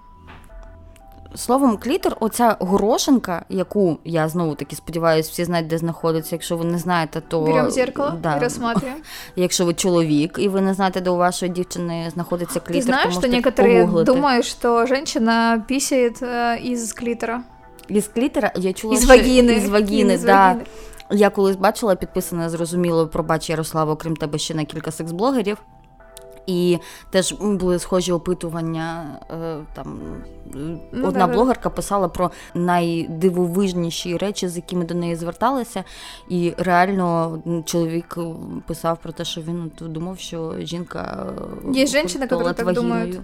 Словом, 1.35 1.77
клітер, 1.77 2.17
оця 2.19 2.57
горошинка, 2.59 3.45
яку 3.49 3.97
я 4.03 4.29
знову 4.29 4.55
таки 4.55 4.75
сподіваюся, 4.75 5.29
всі 5.31 5.43
знають, 5.43 5.67
де 5.67 5.77
знаходиться. 5.77 6.35
Якщо 6.35 6.57
ви 6.57 6.65
не 6.65 6.77
знаєте, 6.77 7.21
то 7.27 7.41
Беремо 7.41 7.71
зеркало 7.71 8.13
да. 8.23 8.37
і 8.37 8.39
розсматриваємо. 8.39 9.01
Якщо 9.35 9.65
ви 9.65 9.73
чоловік 9.73 10.35
і 10.39 10.47
ви 10.47 10.61
не 10.61 10.73
знаєте, 10.73 11.01
де 11.01 11.09
у 11.09 11.17
вашої 11.17 11.51
дівчини 11.51 12.09
знаходиться 12.13 12.59
клітер, 12.59 12.75
Ти 12.75 12.81
знаєш, 12.81 13.15
то 13.15 13.21
що 13.21 13.31
некоторые 13.31 14.03
думають, 14.03 14.45
що 14.45 14.85
жінка 14.85 15.63
пісяє 15.67 16.11
із 16.63 16.93
клітера. 16.93 17.41
Із 17.87 18.07
клітера 18.07 18.51
я 18.55 18.73
чула, 18.73 18.93
із 18.93 19.05
вагіни. 19.05 19.53
Із 19.53 19.69
вагіни, 19.69 20.13
із 20.13 20.23
да. 20.23 20.47
вагіни. 20.47 20.65
Я 21.11 21.29
колись 21.29 21.55
бачила 21.55 21.95
підписане, 21.95 22.49
зрозуміло, 22.49 23.07
пробач 23.07 23.49
Ярослава, 23.49 23.93
окрім 23.93 24.15
тебе 24.15 24.37
ще 24.37 24.53
на 24.53 24.65
кілька 24.65 24.91
секс-блогерів. 24.91 25.57
І 26.46 26.78
теж 27.10 27.32
були 27.40 27.78
схожі 27.78 28.12
опитування. 28.12 29.18
Е, 29.30 29.58
там 29.74 30.00
ну, 30.54 30.80
Одна 30.92 31.26
да, 31.26 31.32
блогерка 31.32 31.70
писала 31.70 32.08
про 32.08 32.30
найдивовижніші 32.54 34.16
речі, 34.16 34.48
з 34.48 34.56
якими 34.56 34.84
до 34.84 34.94
неї 34.94 35.16
зверталися. 35.16 35.84
І 36.28 36.54
реально 36.58 37.38
чоловік 37.64 38.18
писав 38.66 38.98
про 39.02 39.12
те, 39.12 39.24
що 39.24 39.40
він 39.40 39.70
думав, 39.80 40.18
що 40.18 40.54
жінка 40.58 41.32
Є 41.72 41.86
жінка, 41.86 42.18
які 42.36 42.64
так 42.64 42.72
думають. 42.72 43.20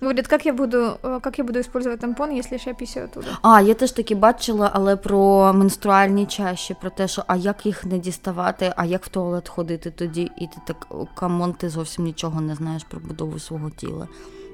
Говорить, 0.00 0.28
як 0.28 0.46
я 0.46 0.52
буду, 0.52 0.98
э, 1.02 1.20
як 1.20 1.38
я 1.38 1.44
буду 1.44 1.58
використовувати 1.58 2.00
тампон, 2.00 2.32
якщо 2.32 2.53
я 2.53 2.58
ще 2.58 2.74
пісяю 2.74 3.04
оттуда? 3.04 3.38
А, 3.42 3.60
я 3.60 3.74
теж 3.74 3.92
таки 3.92 4.14
бачила, 4.14 4.70
але 4.74 4.96
про 4.96 5.52
менструальні 5.52 6.26
чаші, 6.26 6.76
про 6.80 6.90
те, 6.90 7.08
що 7.08 7.24
а 7.26 7.36
як 7.36 7.66
їх 7.66 7.84
не 7.84 7.98
діставати, 7.98 8.72
а 8.76 8.84
як 8.84 9.04
в 9.04 9.08
туалет 9.08 9.48
ходити 9.48 9.90
тоді, 9.90 10.30
і 10.38 10.46
ти 10.46 10.56
так 10.66 10.86
come 11.14 11.36
on, 11.36 11.52
ти 11.52 11.68
зовсім 11.68 12.04
нічого 12.04 12.40
не 12.40 12.54
знаєш 12.54 12.84
про 12.84 13.00
будову 13.00 13.38
свого 13.38 13.70
тіла. 13.70 14.08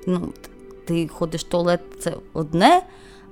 Ну, 0.06 0.32
ти 0.86 1.08
ходиш 1.08 1.44
в 1.44 1.48
туалет, 1.48 1.80
це 2.00 2.14
одне, 2.32 2.82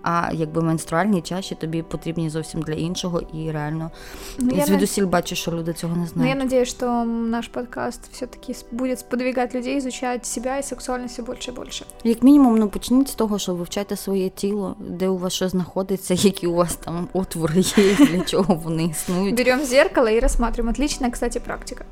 а 0.03 0.31
якби 0.33 0.63
менструальні 0.63 1.23
чаші 1.23 1.55
тобі 1.55 1.83
потрібні 1.83 2.31
зовсім 2.31 2.63
для 2.63 2.75
іншого, 2.75 3.23
і 3.35 3.51
реально 3.51 3.91
ну, 4.39 4.65
звідусіль 4.67 5.07
бачу, 5.07 5.35
що 5.35 5.53
люди 5.53 5.73
цього 5.73 5.97
не 5.97 6.07
знають. 6.07 6.35
Ну, 6.35 6.39
я 6.39 6.45
надеюсь, 6.45 6.69
що 6.69 7.05
наш 7.05 7.49
подкаст 7.49 8.01
все-таки 8.13 8.55
буде 8.73 8.97
сподвигати 8.97 9.59
людей 9.59 9.77
изучать 9.77 10.27
себе 10.27 10.59
і 10.61 10.63
сексуальність 10.63 11.15
все 11.15 11.33
більше 11.33 11.53
і 11.57 11.61
більше. 11.61 11.85
Як 12.05 12.23
мінімум, 12.23 12.59
ну 12.59 12.69
почніть 12.69 13.09
з 13.09 13.15
того, 13.15 13.39
що 13.39 13.55
вивчайте 13.55 13.97
своє 13.97 14.29
тіло, 14.29 14.77
де 14.79 15.09
у 15.09 15.19
вас 15.19 15.33
що 15.33 15.49
знаходиться, 15.49 16.15
які 16.19 16.47
у 16.47 16.55
вас 16.55 16.77
там 16.77 17.09
отвори 17.13 17.61
є, 17.61 17.95
для 17.95 18.21
чого 18.21 18.55
вони 18.55 18.85
існують. 18.85 19.37
Беремо 19.37 19.65
зеркало 19.65 20.09
і 20.09 20.21
розсматриваємо. 20.21 20.73
Отличная, 20.73 21.11
кстати, 21.11 21.41
практика. 21.41 21.85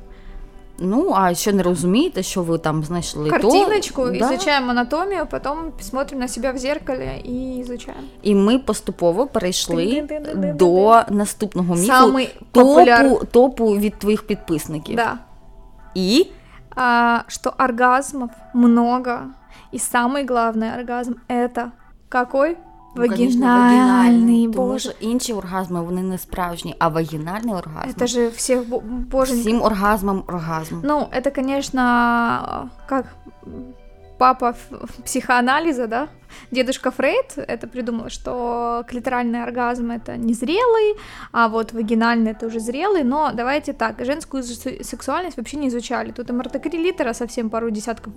Ну, 0.80 1.12
а 1.14 1.34
ще 1.34 1.52
не 1.52 1.62
розумієте, 1.62 2.22
що 2.22 2.42
ви 2.42 2.58
там 2.58 2.84
знайшли 2.84 3.30
картиночку, 3.30 4.02
то, 4.02 4.12
изучаем 4.12 4.64
да. 4.64 4.70
анатомію, 4.70 5.26
потім 5.30 5.52
смотрим 5.80 6.20
на 6.20 6.28
себе 6.28 6.52
в 6.52 6.58
зеркалі 6.58 7.10
і 7.24 7.60
изучаем. 7.60 8.04
І 8.22 8.34
ми 8.34 8.58
поступово 8.58 9.26
перейшли 9.26 10.08
до 10.54 11.02
наступного 11.10 11.74
міфу 11.74 12.20
топу, 12.52 13.24
топу 13.32 13.66
від 13.66 13.98
твоїх 13.98 14.26
підписників. 14.26 14.96
Да. 14.96 15.18
І 15.94 16.26
а, 16.76 17.24
что 17.28 17.54
оргазмов 17.58 18.30
много, 18.52 19.34
и 19.72 19.78
самый 19.78 20.24
главный 20.24 20.74
оргазм 20.74 21.20
это 21.28 21.72
какой? 22.08 22.56
Ну, 22.96 23.08
вагінальний, 23.08 24.48
боже. 24.48 24.56
Тому 24.56 24.78
що 24.78 24.90
інші 25.00 25.32
оргазми 25.32 25.82
вони 25.82 26.02
не 26.02 26.18
справжні, 26.18 26.76
а 26.78 26.88
вагінальний 26.88 27.54
оргазм. 27.54 27.90
Это 27.90 28.06
же 28.06 28.28
всех 28.28 28.62
боже. 29.10 29.34
Всім 29.34 29.62
оргазмам 29.62 30.24
оргазм. 30.26 30.80
Ну, 30.84 31.08
это, 31.12 31.34
конечно, 31.34 32.70
как 32.88 33.06
папа 34.18 34.54
психоанализа, 35.04 35.86
да, 35.86 36.08
дедушка 36.50 36.90
Фрейд 36.90 37.34
это 37.36 37.66
придумал, 37.66 38.08
что 38.08 38.84
клиторальный 38.88 39.42
оргазм 39.42 39.90
это 39.90 40.16
незрелый, 40.16 40.96
а 41.32 41.48
вот 41.48 41.72
вагинальный 41.72 42.32
это 42.32 42.46
уже 42.46 42.60
зрелый, 42.60 43.04
но 43.04 43.32
давайте 43.34 43.72
так, 43.72 44.04
женскую 44.04 44.42
сексуальность 44.42 45.36
вообще 45.36 45.58
не 45.58 45.68
изучали, 45.68 46.12
тут 46.12 46.30
МРТ-литера 46.30 47.12
совсем 47.12 47.50
пару 47.50 47.70
десятков, 47.70 48.14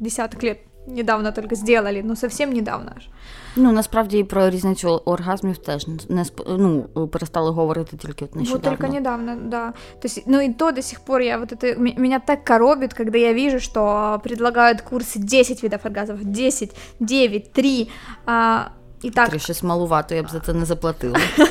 десяток 0.00 0.42
лет 0.42 0.58
недавно 0.86 1.32
только 1.32 1.54
сделали, 1.54 2.02
ну 2.02 2.16
совсем 2.16 2.52
недавно 2.52 2.92
аж. 2.96 3.08
Ну 3.56 3.72
насправді 3.72 4.18
і 4.18 4.24
про 4.24 4.50
різницю 4.50 5.02
оргазмів 5.04 5.58
теж 5.58 5.86
не 6.08 6.24
ну, 6.46 6.82
перестали 7.12 7.50
говорити 7.50 7.96
тільки 7.96 8.24
от 8.24 8.36
нещодавно. 8.36 8.70
Вот 8.70 8.78
только 8.78 8.94
недавно, 8.94 9.36
да. 9.36 9.70
То 9.70 10.04
есть, 10.04 10.22
ну 10.26 10.40
и 10.40 10.52
то 10.52 10.72
до 10.72 10.82
сих 10.82 11.00
пор 11.00 11.20
я 11.20 11.38
вот 11.38 11.52
это 11.52 11.78
меня 12.00 12.18
так 12.18 12.44
коробит, 12.44 12.94
когда 12.94 13.18
я 13.18 13.32
вижу, 13.32 13.60
что 13.60 14.20
предлагают 14.24 14.80
курсы 14.80 15.18
10 15.18 15.62
видов 15.62 15.86
оргазмов, 15.86 16.24
10, 16.24 16.76
9, 17.00 17.52
3. 17.52 17.88
А, 18.26 18.68
Итак. 19.03 19.39
Щось 19.39 19.63
малувато, 19.63 20.15
я 20.15 20.23
б 20.23 20.29
за 20.29 20.39
це 20.39 20.53
не 20.53 20.65
заплатила. 20.65 21.17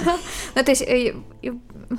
Ну, 0.57 0.63
то 0.63 0.71
есть 0.71 0.83
э, 0.83 1.15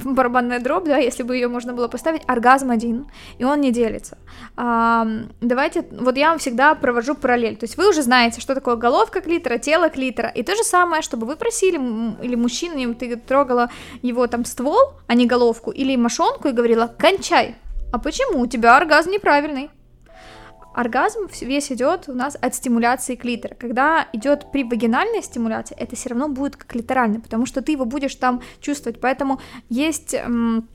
барабанная 0.06 0.60
дробь, 0.60 0.86
да, 0.86 0.98
если 0.98 1.24
бы 1.24 1.36
ее 1.36 1.48
можно 1.48 1.74
было 1.74 1.88
поставить, 1.88 2.22
оргазм 2.28 2.72
один, 2.72 3.06
и 3.40 3.46
он 3.46 3.62
не 3.62 3.72
делится. 3.72 4.18
А, 4.56 5.08
давайте, 5.42 5.86
вот 5.92 6.18
я 6.18 6.30
вам 6.30 6.38
всегда 6.38 6.76
провожу 6.76 7.16
параллель, 7.16 7.56
то 7.56 7.66
есть 7.66 7.78
вы 7.78 7.90
уже 7.90 8.02
знаете, 8.02 8.42
что 8.42 8.56
такое 8.56 8.76
головка 8.76 9.22
клитора, 9.22 9.58
тело 9.58 9.90
клитора, 9.90 10.30
и 10.30 10.44
то 10.44 10.56
же 10.56 10.64
самое, 10.64 11.02
чтобы 11.02 11.26
вы 11.26 11.36
просили, 11.36 11.78
или 12.26 12.36
мужчина, 12.36 12.94
ты 12.94 13.16
трогала 13.16 13.70
его 14.04 14.28
там 14.28 14.46
ствол, 14.46 14.94
а 15.08 15.16
не 15.16 15.26
головку, 15.26 15.72
или 15.72 15.96
мошонку 15.98 16.48
и 16.48 16.52
говорила, 16.52 16.88
кончай, 16.98 17.56
а 17.92 18.00
почему 18.00 18.42
у 18.42 18.48
тебя 18.48 18.78
оргазм 18.78 19.12
неправильный? 19.12 19.70
Оргазм 20.74 21.28
весь 21.42 21.72
идет 21.72 22.10
у 22.10 22.14
нас 22.14 22.38
от 22.42 22.56
стимуляции 22.56 23.16
клитора. 23.16 23.56
Когда 23.56 24.08
идет 24.14 24.52
при 24.52 24.64
вагинальной 24.64 25.22
стимуляции, 25.22 25.76
это 25.80 25.96
все 25.96 26.10
равно 26.10 26.28
будет 26.30 26.56
как 26.56 26.68
клиторальный, 26.68 27.20
потому 27.20 27.46
что 27.46 27.62
ты 27.62 27.72
его 27.74 27.86
будешь 27.86 28.16
там 28.16 28.42
чувствовать. 28.60 29.00
Поэтому 29.00 29.40
есть 29.70 30.14
м, 30.14 30.68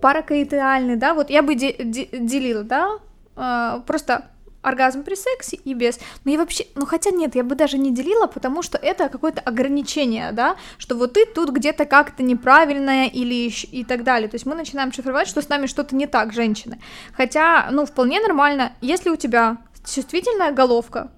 паракоитальный, 0.00 0.96
да, 0.96 1.14
вот 1.14 1.30
я 1.30 1.42
бы 1.42 1.54
де- 1.54 1.76
де- 1.78 2.08
делила, 2.12 2.62
да, 2.64 2.98
э, 3.36 3.80
просто 3.86 4.26
оргазм 4.62 5.04
при 5.04 5.14
сексе 5.14 5.56
и 5.56 5.74
без. 5.74 5.98
Но 6.24 6.32
я 6.32 6.38
вообще, 6.38 6.66
ну 6.74 6.86
хотя 6.86 7.10
нет, 7.10 7.34
я 7.34 7.44
бы 7.44 7.54
даже 7.54 7.78
не 7.78 7.92
делила, 7.92 8.26
потому 8.26 8.62
что 8.62 8.78
это 8.78 9.08
какое-то 9.08 9.40
ограничение, 9.40 10.32
да, 10.32 10.56
что 10.78 10.96
вот 10.96 11.14
ты 11.14 11.26
тут 11.26 11.50
где-то 11.50 11.84
как-то 11.84 12.22
неправильная 12.22 13.06
или 13.06 13.48
и 13.48 13.84
так 13.84 14.04
далее. 14.04 14.28
То 14.28 14.34
есть 14.34 14.46
мы 14.46 14.54
начинаем 14.54 14.92
шифровать, 14.92 15.28
что 15.28 15.42
с 15.42 15.48
нами 15.48 15.66
что-то 15.66 15.94
не 15.94 16.06
так, 16.06 16.32
женщины. 16.32 16.80
Хотя, 17.16 17.68
ну, 17.70 17.86
вполне 17.86 18.20
нормально, 18.20 18.72
если 18.80 19.10
у 19.10 19.16
тебя 19.16 19.58
чувствительная 19.84 20.52
головка, 20.52 21.10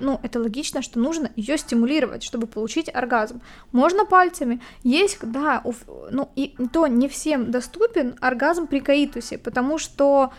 ну, 0.00 0.20
это 0.22 0.40
логично, 0.40 0.82
что 0.82 1.00
нужно 1.00 1.30
ее 1.34 1.58
стимулировать, 1.58 2.22
чтобы 2.22 2.46
получить 2.46 2.88
оргазм. 2.92 3.42
Можно 3.72 4.04
пальцами. 4.04 4.60
Есть, 4.84 5.18
да, 5.22 5.62
ну, 6.10 6.30
и 6.36 6.54
то 6.72 6.86
не 6.86 7.08
всем 7.08 7.50
доступен 7.50 8.16
оргазм 8.20 8.66
при 8.66 8.80
каитусе, 8.80 9.38
потому 9.38 9.78
что 9.78 10.32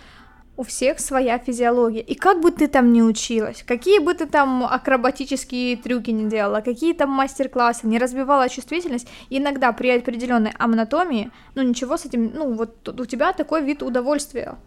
у 0.60 0.64
всех 0.64 1.00
своя 1.00 1.40
физиология. 1.40 2.02
И 2.02 2.16
как 2.16 2.42
бы 2.42 2.52
ты 2.52 2.68
там 2.68 2.92
ни 2.92 3.02
училась, 3.02 3.64
какие 3.66 4.00
бы 4.00 4.14
ты 4.14 4.26
там 4.26 4.66
акробатические 4.66 5.78
трюки 5.78 6.12
не 6.12 6.30
делала, 6.30 6.60
какие 6.60 6.94
там 6.94 7.10
мастер-классы, 7.12 7.88
не 7.88 7.98
разбивала 7.98 8.50
чувствительность, 8.50 9.08
иногда 9.30 9.72
при 9.72 9.90
определенной 9.90 10.52
анатомии, 10.60 11.32
ну 11.56 11.62
ничего 11.62 11.96
с 11.96 12.06
этим, 12.06 12.34
ну 12.36 12.54
вот 12.54 12.90
у 12.90 13.06
тебя 13.06 13.32
такой 13.32 13.64
вид 13.64 13.82
удовольствия. 13.84 14.58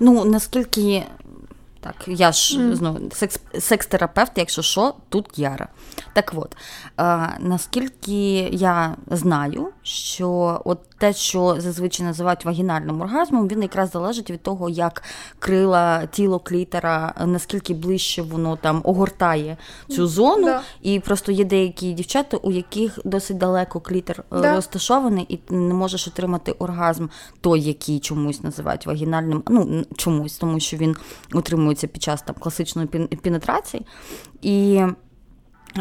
Ну, 0.00 0.24
наскільки 0.24 1.04
так, 1.80 1.94
я 2.06 2.32
ж 2.32 2.58
mm. 2.58 2.74
знову 2.74 2.98
секс, 3.12 3.40
секс-терапевт, 3.54 4.32
якщо 4.36 4.62
що, 4.62 4.94
тут 5.08 5.38
Яра. 5.38 5.68
Так 6.12 6.32
от, 6.36 6.56
е, 7.00 7.36
наскільки 7.40 8.38
я 8.52 8.96
знаю, 9.10 9.68
що 9.82 10.60
от 10.64 10.78
те, 10.98 11.12
що 11.12 11.56
зазвичай 11.58 12.06
називають 12.06 12.44
вагінальним 12.44 13.00
оргазмом, 13.00 13.48
він 13.48 13.62
якраз 13.62 13.90
залежить 13.90 14.30
від 14.30 14.42
того, 14.42 14.68
як 14.68 15.02
крила 15.38 16.06
тіло 16.06 16.38
клітера, 16.38 17.14
наскільки 17.26 17.74
ближче 17.74 18.22
воно 18.22 18.56
там 18.56 18.80
огортає 18.84 19.56
цю 19.88 20.06
зону. 20.06 20.44
Да. 20.46 20.60
І 20.82 21.00
просто 21.00 21.32
є 21.32 21.44
деякі 21.44 21.92
дівчата, 21.92 22.36
у 22.36 22.52
яких 22.52 22.98
досить 23.04 23.38
далеко 23.38 23.80
клітер 23.80 24.24
е, 24.32 24.40
да. 24.40 24.54
розташований, 24.54 25.26
і 25.28 25.54
не 25.54 25.74
можеш 25.74 26.08
отримати 26.08 26.52
оргазм, 26.52 27.06
той, 27.40 27.60
який 27.60 28.00
чомусь 28.00 28.42
називають 28.42 28.86
вагінальним, 28.86 29.42
ну 29.48 29.84
чомусь, 29.96 30.36
тому 30.36 30.60
що 30.60 30.76
він 30.76 30.96
утримується 31.67 31.87
під 31.87 32.03
час 32.03 32.21
там 32.21 32.35
класичної 32.39 32.87
пенетрації. 33.23 33.85
І 34.41 34.81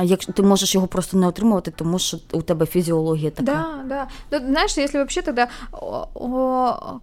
Якщо 0.02 0.32
ти 0.32 0.42
можеш 0.42 0.74
його 0.74 0.86
просто 0.86 1.16
не 1.16 1.26
отримувати, 1.26 1.70
тому 1.70 1.98
що 1.98 2.18
у 2.32 2.42
тебе 2.42 2.66
физиология 2.66 3.30
такая. 3.30 3.56
Да, 3.56 3.82
да. 3.84 4.08
Ну, 4.30 4.38
знаешь, 4.46 4.78
если 4.78 4.98
вообще 4.98 5.22
тогда 5.22 5.48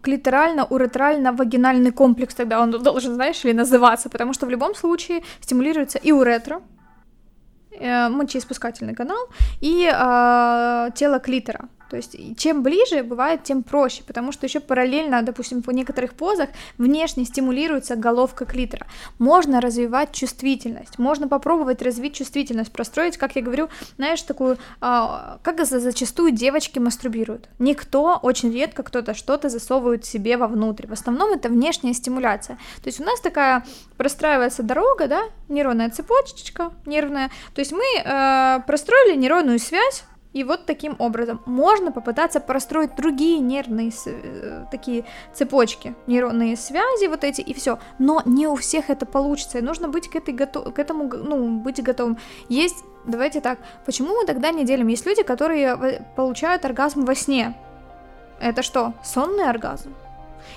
клиторально-уретрально-вагинальный 0.01 1.91
комплекс 1.91 2.35
тогда 2.35 2.59
он 2.61 2.71
должен, 2.71 3.13
знаешь, 3.13 3.45
ли 3.45 3.53
называться, 3.53 4.09
потому 4.09 4.33
что 4.33 4.47
в 4.47 4.49
любом 4.49 4.75
случае 4.75 5.21
стимулируется 5.41 5.99
и 6.05 6.11
уретра, 6.11 6.61
э, 7.79 8.09
мочеиспускательный 8.09 8.95
канал, 8.95 9.27
и 9.61 9.85
э, 9.85 10.89
тело 10.95 11.19
клитора. 11.19 11.59
То 11.90 11.96
есть 11.96 12.16
чем 12.38 12.62
ближе 12.62 13.02
бывает, 13.02 13.44
тем 13.44 13.62
проще, 13.62 14.02
потому 14.02 14.32
что 14.32 14.46
еще 14.46 14.60
параллельно, 14.60 15.22
допустим, 15.22 15.62
по 15.62 15.70
некоторых 15.70 16.14
позах 16.14 16.50
внешне 16.78 17.24
стимулируется 17.24 17.96
головка 17.96 18.44
клитора. 18.44 18.86
Можно 19.18 19.60
развивать 19.60 20.12
чувствительность, 20.12 20.98
можно 20.98 21.28
попробовать 21.28 21.82
развить 21.82 22.14
чувствительность, 22.14 22.72
простроить, 22.72 23.16
как 23.16 23.36
я 23.36 23.42
говорю, 23.42 23.68
знаешь, 23.96 24.22
такую, 24.22 24.58
а, 24.80 25.38
как 25.42 25.64
зачастую 25.64 26.32
девочки 26.32 26.78
мастурбируют. 26.78 27.48
Никто, 27.58 28.18
очень 28.22 28.52
редко 28.52 28.82
кто-то 28.82 29.14
что-то 29.14 29.48
засовывает 29.48 30.04
себе 30.04 30.36
вовнутрь. 30.36 30.86
В 30.86 30.92
основном 30.92 31.32
это 31.32 31.48
внешняя 31.48 31.94
стимуляция. 31.94 32.56
То 32.82 32.88
есть 32.88 33.00
у 33.00 33.04
нас 33.04 33.20
такая 33.20 33.64
простраивается 33.96 34.62
дорога, 34.62 35.08
да, 35.08 35.22
нейронная 35.48 35.90
цепочечка 35.90 36.72
нервная. 36.86 37.30
То 37.54 37.60
есть 37.60 37.72
мы 37.72 37.84
э, 38.04 38.60
простроили 38.66 39.16
нейронную 39.16 39.58
связь 39.58 40.04
и 40.34 40.42
вот 40.42 40.66
таким 40.66 40.96
образом 40.98 41.40
можно 41.46 41.92
попытаться 41.92 42.40
простроить 42.40 42.96
другие 42.96 43.38
нервные 43.38 43.92
э, 44.06 44.64
такие 44.70 45.04
цепочки, 45.32 45.94
нейронные 46.08 46.56
связи 46.56 47.06
вот 47.06 47.22
эти 47.22 47.40
и 47.40 47.54
все. 47.54 47.78
Но 47.98 48.20
не 48.26 48.48
у 48.48 48.56
всех 48.56 48.90
это 48.90 49.06
получится, 49.06 49.58
и 49.58 49.62
нужно 49.62 49.88
быть 49.88 50.08
к, 50.10 50.16
этой 50.16 50.34
готов, 50.34 50.74
к 50.74 50.78
этому, 50.78 51.08
ну, 51.08 51.58
быть 51.60 51.82
готовым. 51.82 52.18
Есть, 52.48 52.84
давайте 53.06 53.40
так, 53.40 53.60
почему 53.86 54.08
мы 54.08 54.26
тогда 54.26 54.50
не 54.50 54.64
делим? 54.64 54.88
Есть 54.88 55.06
люди, 55.06 55.22
которые 55.22 56.04
получают 56.16 56.64
оргазм 56.64 57.04
во 57.04 57.14
сне. 57.14 57.54
Это 58.40 58.62
что, 58.62 58.92
сонный 59.04 59.48
оргазм? 59.48 59.94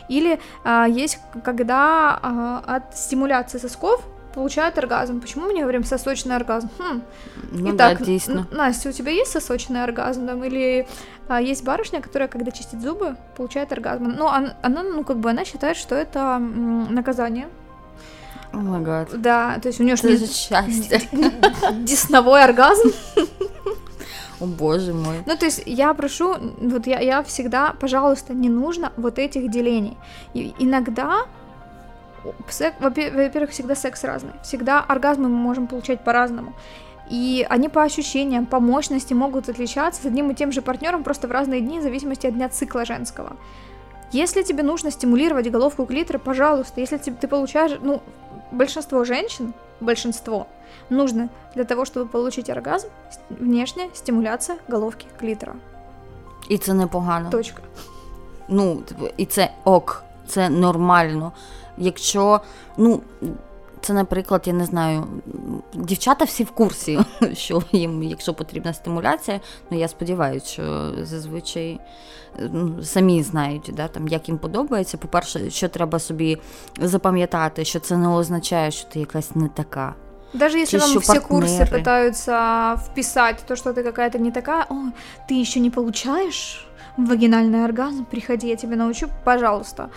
Или 0.09 0.39
а, 0.63 0.87
есть, 0.87 1.19
когда 1.43 2.19
а, 2.21 2.63
от 2.65 2.97
стимуляции 2.97 3.59
сосков 3.59 4.03
получают 4.38 4.78
оргазм. 4.78 5.19
Почему 5.19 5.47
мы 5.47 5.54
не 5.54 5.62
говорим 5.62 5.84
сосочный 5.84 6.36
оргазм? 6.36 6.69
Хм. 6.78 7.02
Ну 7.54 7.76
Итак, 7.76 7.97
да, 7.97 8.06
действительно. 8.06 8.47
Настя, 8.52 8.89
у 8.89 8.91
тебя 8.91 9.12
есть 9.12 9.32
сосочный 9.32 9.84
оргазм? 9.84 10.28
Там, 10.28 10.43
или 10.43 10.88
а, 11.28 11.41
есть 11.41 11.63
барышня, 11.63 12.02
которая, 12.02 12.28
когда 12.28 12.52
чистит 12.52 12.80
зубы, 12.80 13.17
получает 13.36 13.71
оргазм? 13.71 14.13
Ну, 14.15 14.28
она, 14.28 14.56
она, 14.62 14.84
ну, 14.84 15.04
как 15.04 15.17
бы, 15.17 15.32
она 15.32 15.43
считает, 15.43 15.76
что 15.76 15.95
это 15.95 16.38
наказание. 16.38 17.47
О 18.54 18.80
гад. 18.80 19.10
Да, 19.19 19.58
то 19.60 19.69
есть 19.69 19.80
у 19.80 19.84
нее 19.84 19.95
что 19.95 20.15
счастье. 20.15 21.02
Десновой 21.80 22.43
оргазм. 22.43 22.91
О 24.39 24.45
боже 24.45 24.93
мой. 24.93 25.23
Ну, 25.26 25.36
то 25.36 25.45
есть 25.45 25.63
я 25.65 25.91
прошу, 25.95 26.36
вот 26.62 26.86
я, 26.86 27.00
я 27.00 27.23
всегда, 27.23 27.73
пожалуйста, 27.80 28.36
не 28.36 28.50
нужно 28.50 28.91
вот 28.97 29.17
этих 29.17 29.50
делений. 29.50 29.97
И 30.36 30.54
иногда 30.60 31.26
во-первых, 32.80 33.51
всегда 33.51 33.75
секс 33.75 34.03
разный. 34.03 34.34
Всегда 34.43 34.82
оргазмы 34.82 35.30
мы 35.30 35.38
можем 35.38 35.67
получать 35.67 36.03
по-разному. 36.03 36.53
И 37.10 37.45
они 37.49 37.69
по 37.69 37.84
ощущениям, 37.84 38.45
по 38.45 38.60
мощности 38.60 39.13
могут 39.13 39.49
отличаться 39.49 40.01
с 40.01 40.06
одним 40.06 40.30
и 40.32 40.36
тем 40.36 40.51
же 40.51 40.62
партнером 40.62 41.03
просто 41.03 41.27
в 41.27 41.32
разные 41.32 41.62
дни, 41.62 41.80
в 41.80 41.84
зависимости 41.84 42.27
от 42.27 42.34
дня 42.34 42.49
цикла 42.49 42.86
женского. 42.86 43.38
Если 44.12 44.43
тебе 44.43 44.63
нужно 44.63 44.91
стимулировать 44.91 45.51
головку 45.51 45.86
клитора, 45.86 46.17
пожалуйста, 46.17 46.82
если 46.82 46.97
ты 46.97 47.27
получаешь, 47.27 47.80
ну, 47.82 48.01
большинство 48.51 49.03
женщин, 49.06 49.53
большинство, 49.80 50.47
нужно 50.89 51.30
для 51.56 51.63
того, 51.63 51.86
чтобы 51.86 52.08
получить 52.08 52.49
оргазм, 52.49 52.88
внешняя 53.30 53.89
стимуляция 53.93 54.58
головки 54.69 55.08
клитора. 55.19 55.56
І 56.49 56.58
це 56.58 56.73
непогано. 56.73 57.30
Точка. 57.30 57.62
Ну, 58.47 58.82
і 59.17 59.25
це 59.25 59.51
ок, 59.63 60.03
це 60.27 60.49
нормально. 60.49 61.32
Якщо, 61.78 62.40
ну, 62.76 63.00
це, 63.80 63.92
наприклад, 63.92 64.42
я 64.46 64.52
не 64.52 64.64
знаю, 64.64 65.04
дівчата 65.74 66.24
всі 66.24 66.44
в 66.44 66.50
курсі, 66.50 66.98
що 67.32 67.62
їм, 67.72 68.02
якщо 68.02 68.35
потрібна 68.35 68.74
стимуляція, 68.74 69.40
ну 69.70 69.78
я 69.78 69.88
сподіваюся, 69.88 70.46
що 70.46 70.92
зазвичай 71.02 71.80
самі 72.82 73.22
знають, 73.22 73.70
да, 73.76 73.88
там, 73.88 74.08
як 74.08 74.28
їм 74.28 74.38
подобається. 74.38 74.98
По-перше, 74.98 75.50
що 75.50 75.68
треба 75.68 75.98
собі 75.98 76.38
запам'ятати, 76.80 77.64
що 77.64 77.80
це 77.80 77.96
не 77.96 78.08
означає, 78.08 78.70
що 78.70 78.88
ти 78.88 79.00
якась 79.00 79.35
не 79.35 79.48
така. 79.48 79.94
Даже 80.35 80.58
если 80.58 80.78
вам 80.78 80.98
все 80.98 81.12
партнеры. 81.12 81.28
курсы 81.28 81.66
пытаются 81.66 82.76
вписать 82.87 83.44
то, 83.46 83.54
что 83.56 83.72
ты 83.72 83.82
какая-то 83.82 84.18
не 84.18 84.30
такая, 84.30 84.66
о, 84.70 84.92
ты 85.28 85.35
еще 85.35 85.61
не 85.61 85.70
получаешь 85.70 86.65
Вагинальный 86.97 87.63
оргазм, 87.63 88.05
приходи, 88.05 88.47
я 88.47 88.55
тебя 88.55 88.75
научу, 88.75 89.07
пожалуйста. 89.23 89.89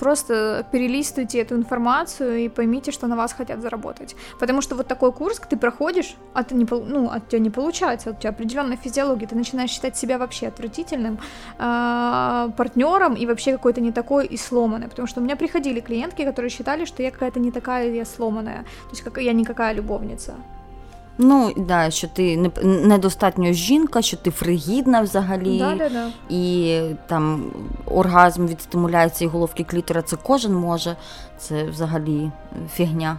Просто 0.00 0.66
перелистывайте 0.72 1.40
эту 1.40 1.54
информацию 1.56 2.38
и 2.38 2.48
поймите, 2.48 2.92
что 2.92 3.06
на 3.06 3.16
вас 3.16 3.32
хотят 3.32 3.60
заработать. 3.60 4.16
Потому 4.40 4.60
что 4.60 4.74
вот 4.74 4.86
такой 4.88 5.12
курс 5.12 5.40
ты 5.50 5.56
проходишь, 5.56 6.16
а 6.34 6.42
ты 6.42 6.54
не, 6.54 6.66
ну, 6.70 7.08
от 7.08 7.28
тебя 7.28 7.40
не 7.40 7.50
получается, 7.50 8.10
от 8.10 8.20
тебя 8.20 8.30
определенная 8.30 8.76
физиология, 8.76 9.26
ты 9.26 9.36
начинаешь 9.36 9.70
считать 9.70 9.96
себя 9.96 10.18
вообще 10.18 10.48
отвратительным 10.48 11.18
э, 11.58 12.48
партнером 12.56 13.14
и 13.14 13.26
вообще 13.26 13.52
какой-то 13.52 13.80
не 13.80 13.92
такой 13.92 14.26
и 14.26 14.36
сломанный. 14.36 14.88
Потому 14.88 15.08
что 15.08 15.20
у 15.20 15.24
меня 15.24 15.36
приходили 15.36 15.80
клиентки, 15.80 16.24
которые 16.24 16.50
считали, 16.50 16.84
что 16.84 17.02
я 17.02 17.10
какая-то 17.10 17.40
не 17.40 17.52
такая, 17.52 17.90
я 17.90 18.04
сломанная, 18.04 18.62
то 18.62 18.90
есть 18.90 19.02
как 19.02 19.18
я 19.18 19.32
никакая 19.32 19.74
любовница. 19.74 20.34
Ну, 21.18 21.52
да, 21.56 21.90
що 21.90 22.08
ти 22.08 22.50
недостатньо 22.62 23.52
жінка, 23.52 24.02
що 24.02 24.16
ти 24.16 24.30
фригідна 24.30 25.00
взагалі, 25.00 25.58
да, 25.58 25.74
да, 25.74 25.88
да. 25.88 26.08
і 26.28 26.80
там 27.06 27.44
оргазм 27.86 28.46
від 28.46 28.60
стимуляції 28.60 29.30
головки 29.30 29.64
клітора 29.64 30.02
це 30.02 30.16
кожен 30.22 30.54
може, 30.54 30.96
це 31.38 31.64
взагалі 31.64 32.30
фігня. 32.74 33.16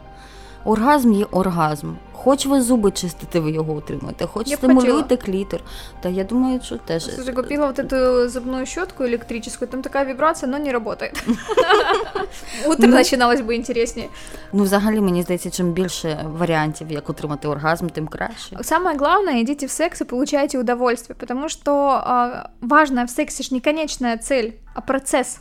Оргазм 0.66 1.14
є 1.14 1.26
оргазм. 1.32 1.94
Хоч 2.27 2.47
ви 2.47 2.62
зуби 2.62 2.91
чистите, 2.91 3.41
ви 3.41 3.51
його 3.51 3.75
отримаєте, 3.75 4.27
хоч 4.27 4.49
я 4.49 4.57
стимулюєте 4.57 5.17
клітор. 5.17 5.61
Та 6.01 6.09
я 6.09 6.25
думаю, 6.25 6.61
що 6.62 6.77
теж. 6.77 7.15
Слушай, 7.15 7.35
купила 7.35 7.67
вот 7.67 7.79
эту 7.79 8.29
зубную 8.29 8.67
щетку 8.67 9.05
электрическую, 9.05 9.69
там 9.69 9.83
такая 9.83 10.05
вибрация, 10.05 10.53
но 10.53 10.59
не 10.59 10.73
работает. 10.73 11.25
Утро 12.67 12.93
починалось 12.93 13.41
би 13.41 13.57
інтересніше. 13.57 14.09
Ну, 14.53 14.62
взагалі, 14.62 15.01
мені 15.01 15.23
здається, 15.23 15.51
чим 15.51 15.73
більше 15.73 16.25
варіантів, 16.38 16.93
як 16.93 17.11
отримати 17.11 17.49
оргазм, 17.49 17.87
тим 17.88 18.09
краще. 18.09 18.57
Самое 18.62 18.97
главное, 18.97 19.41
идите 19.41 19.67
в 19.67 19.71
секс 19.71 20.01
и 20.01 20.05
получайте 20.05 20.59
удовольствие, 20.59 21.17
потому 21.21 21.49
что 21.49 21.73
э, 21.73 22.49
важно 22.61 23.05
в 23.05 23.11
сексе 23.11 23.43
ж 23.43 23.55
не 23.55 23.61
конечная 23.61 24.17
цель, 24.17 24.51
а 24.75 24.81
процесс. 24.81 25.41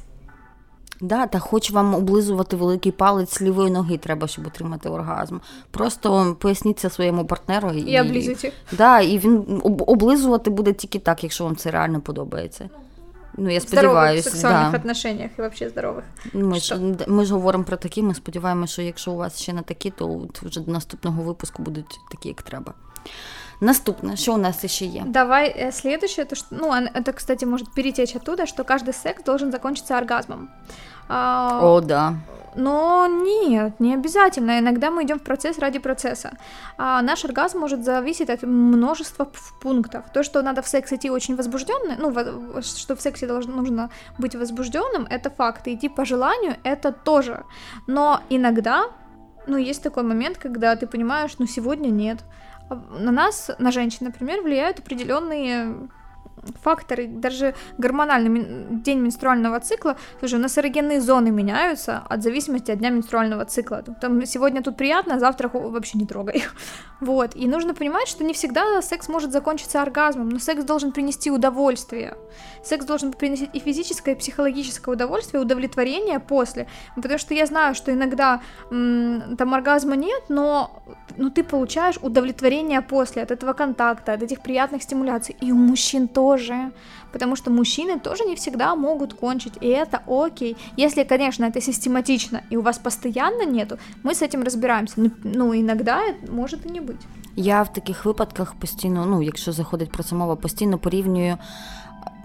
Да, 1.01 1.27
Та 1.27 1.39
хоч 1.39 1.71
вам 1.71 1.95
облизувати 1.95 2.57
великий 2.57 2.93
палець 2.93 3.43
лівої 3.43 3.71
ноги, 3.71 3.99
треба, 3.99 4.27
щоб 4.27 4.47
отримати 4.47 4.89
оргазм. 4.89 5.39
Просто 5.71 6.37
поясніться 6.41 6.91
своєму 6.91 7.27
партнеру 7.27 7.71
і 7.71 7.81
і 7.81 8.01
облизуйте. 8.01 8.53
Да, 8.73 9.01
і 9.01 9.19
він 9.19 9.63
облизувати 9.65 10.51
буде 10.51 10.73
тільки 10.73 10.99
так, 10.99 11.23
якщо 11.25 11.45
вам 11.45 11.57
це 11.57 11.71
реально 11.71 12.01
подобається. 12.01 12.71
Ну, 13.39 13.51
я 13.51 13.61
сподіваюся. 13.61 14.29
В 14.29 14.33
сексуальних 14.33 14.73
да. 14.73 14.79
отношениях 14.79 15.31
і 15.39 15.43
взагалі 15.43 15.69
здорових. 15.69 16.05
Ми 16.33 16.61
ж, 16.61 16.79
ми 17.09 17.25
ж 17.25 17.35
говоримо 17.35 17.65
про 17.65 17.77
такі, 17.77 18.03
ми 18.03 18.15
сподіваємося, 18.15 18.73
що 18.73 18.83
якщо 18.83 19.13
у 19.13 19.17
вас 19.17 19.41
ще 19.41 19.53
не 19.53 19.63
такі, 19.63 19.91
то 19.91 20.29
вже 20.43 20.61
до 20.61 20.73
наступного 20.73 21.23
випуску 21.23 21.63
будуть 21.63 21.99
такі, 22.11 22.29
як 22.29 22.43
треба. 22.43 22.75
Наступне, 23.61 24.17
що 24.17 24.35
у 24.35 24.37
нас 24.37 24.67
ще 24.67 24.85
є? 24.85 25.03
Давай 25.07 25.67
э, 25.67 25.73
следующее, 25.73 26.25
то 26.27 26.37
что, 26.37 26.47
ну, 26.51 26.73
это, 26.73 27.13
кстати, 27.13 27.47
может 27.47 27.75
перетечь 27.75 28.17
оттуда, 28.17 28.47
что 28.47 28.65
каждый 28.65 28.93
секс 28.93 29.25
должен 29.25 29.53
закончиться 29.53 29.99
оргазмом. 29.99 30.49
А, 31.09 31.61
О, 31.63 31.81
да. 31.81 32.15
Но 32.57 33.07
нет, 33.07 33.81
не 33.81 33.95
обязательно. 33.95 34.59
Иногда 34.59 34.91
мы 34.91 35.03
идем 35.03 35.19
в 35.19 35.23
процесс 35.23 35.59
ради 35.59 35.79
процесса. 35.79 36.31
А 36.79 37.03
наш 37.03 37.25
оргазм 37.25 37.59
может 37.59 37.85
зависеть 37.85 38.31
от 38.31 38.43
множества 38.43 39.29
пунктов. 39.61 40.05
То, 40.13 40.23
что 40.23 40.43
надо 40.43 40.63
в 40.63 40.67
секс 40.67 40.93
идти 40.93 41.11
очень 41.11 41.37
возбужденный, 41.37 41.97
ну, 41.99 42.13
что 42.63 42.97
в 42.97 43.01
сексе 43.01 43.27
должно, 43.27 43.57
нужно 43.57 43.91
быть 44.19 44.35
возбужденным, 44.35 45.07
это 45.11 45.31
факт. 45.31 45.69
И 45.69 45.75
идти 45.75 45.89
по 45.89 46.05
желанию, 46.05 46.57
это 46.65 46.93
тоже. 46.93 47.45
Но 47.87 48.21
иногда, 48.31 48.87
ну, 49.47 49.59
есть 49.59 49.83
такой 49.83 50.03
момент, 50.03 50.39
когда 50.39 50.77
ты 50.77 50.87
понимаешь, 50.87 51.37
ну, 51.39 51.47
сегодня 51.47 51.91
нет 51.91 52.19
на 52.71 53.13
нас, 53.13 53.51
на 53.59 53.71
женщин, 53.71 54.07
например, 54.07 54.43
влияют 54.43 54.79
определенные 54.79 55.89
факторы, 56.63 57.07
даже 57.07 57.55
гормональный 57.79 58.67
день 58.83 58.99
менструального 58.99 59.61
цикла, 59.61 59.97
слушай, 60.19 60.35
у 60.35 60.43
нас 60.43 60.59
эрогенные 60.59 61.01
зоны 61.01 61.31
меняются 61.31 62.03
от 62.09 62.23
зависимости 62.23 62.71
от 62.71 62.79
дня 62.79 62.91
менструального 62.91 63.45
цикла. 63.45 63.83
Там 64.01 64.25
сегодня 64.27 64.63
тут 64.63 64.77
приятно, 64.77 65.15
а 65.15 65.19
завтра 65.19 65.49
вообще 65.49 65.99
не 65.99 66.07
трогай. 66.07 66.45
Вот. 66.99 67.37
И 67.37 67.47
нужно 67.47 67.75
понимать, 67.75 68.09
что 68.09 68.25
не 68.25 68.33
всегда 68.33 68.81
секс 68.81 69.09
может 69.09 69.31
закончиться 69.31 69.83
оргазмом, 69.83 70.31
но 70.31 70.39
секс 70.39 70.65
должен 70.65 70.93
принести 70.93 71.31
удовольствие. 71.31 72.17
Секс 72.65 72.87
должен 72.87 73.13
принести 73.13 73.51
и 73.53 73.61
физическое, 73.61 74.15
и 74.15 74.19
психологическое 74.19 74.93
удовольствие, 74.93 75.43
удовлетворение 75.43 76.21
после. 76.21 76.67
Потому 76.95 77.19
что 77.19 77.35
я 77.35 77.45
знаю, 77.45 77.75
что 77.75 77.93
иногда 77.93 78.41
м- 78.71 79.37
там 79.37 79.53
оргазма 79.53 79.95
нет, 79.95 80.23
но 80.31 80.83
ну, 81.19 81.31
ты 81.31 81.45
получаешь 81.45 81.99
удовлетворение 82.01 82.81
после 82.81 83.23
от 83.23 83.31
этого 83.31 83.53
контакта, 83.53 84.15
от 84.15 84.23
этих 84.23 84.41
приятных 84.41 84.83
стимуляций. 84.83 85.37
И 85.43 85.53
у 85.53 85.57
мужчин 85.57 86.09
тоже 86.09 86.26
Потому 87.12 87.36
что 87.36 87.52
мужчины 87.52 88.00
тоже 88.00 88.24
не 88.26 88.36
всегда 88.36 88.76
могут 88.76 89.14
кончить, 89.14 89.54
и 89.62 89.68
это 89.68 90.02
окей. 90.08 90.56
Если, 90.78 91.04
конечно, 91.04 91.46
это 91.46 91.62
систематично, 91.62 92.42
и 92.50 92.58
у 92.58 92.62
вас 92.62 92.78
постоянно 92.78 93.46
нету, 93.46 93.78
мы 94.04 94.14
с 94.14 94.22
этим 94.22 94.44
разбираемся. 94.44 94.94
Ну, 94.98 95.12
ну 95.24 95.54
иногда 95.54 96.02
может 96.30 96.66
и 96.66 96.70
не 96.70 96.80
бути. 96.80 97.06
Я 97.36 97.64
в 97.64 97.74
таких 97.74 98.06
випадках 98.06 98.54
постійно, 98.54 99.06
ну, 99.06 99.22
якщо 99.22 99.52
заходить 99.52 99.92
про 99.92 100.04
це 100.04 100.16
мова, 100.16 100.36
постійно 100.36 100.78
порівнюю. 100.78 101.38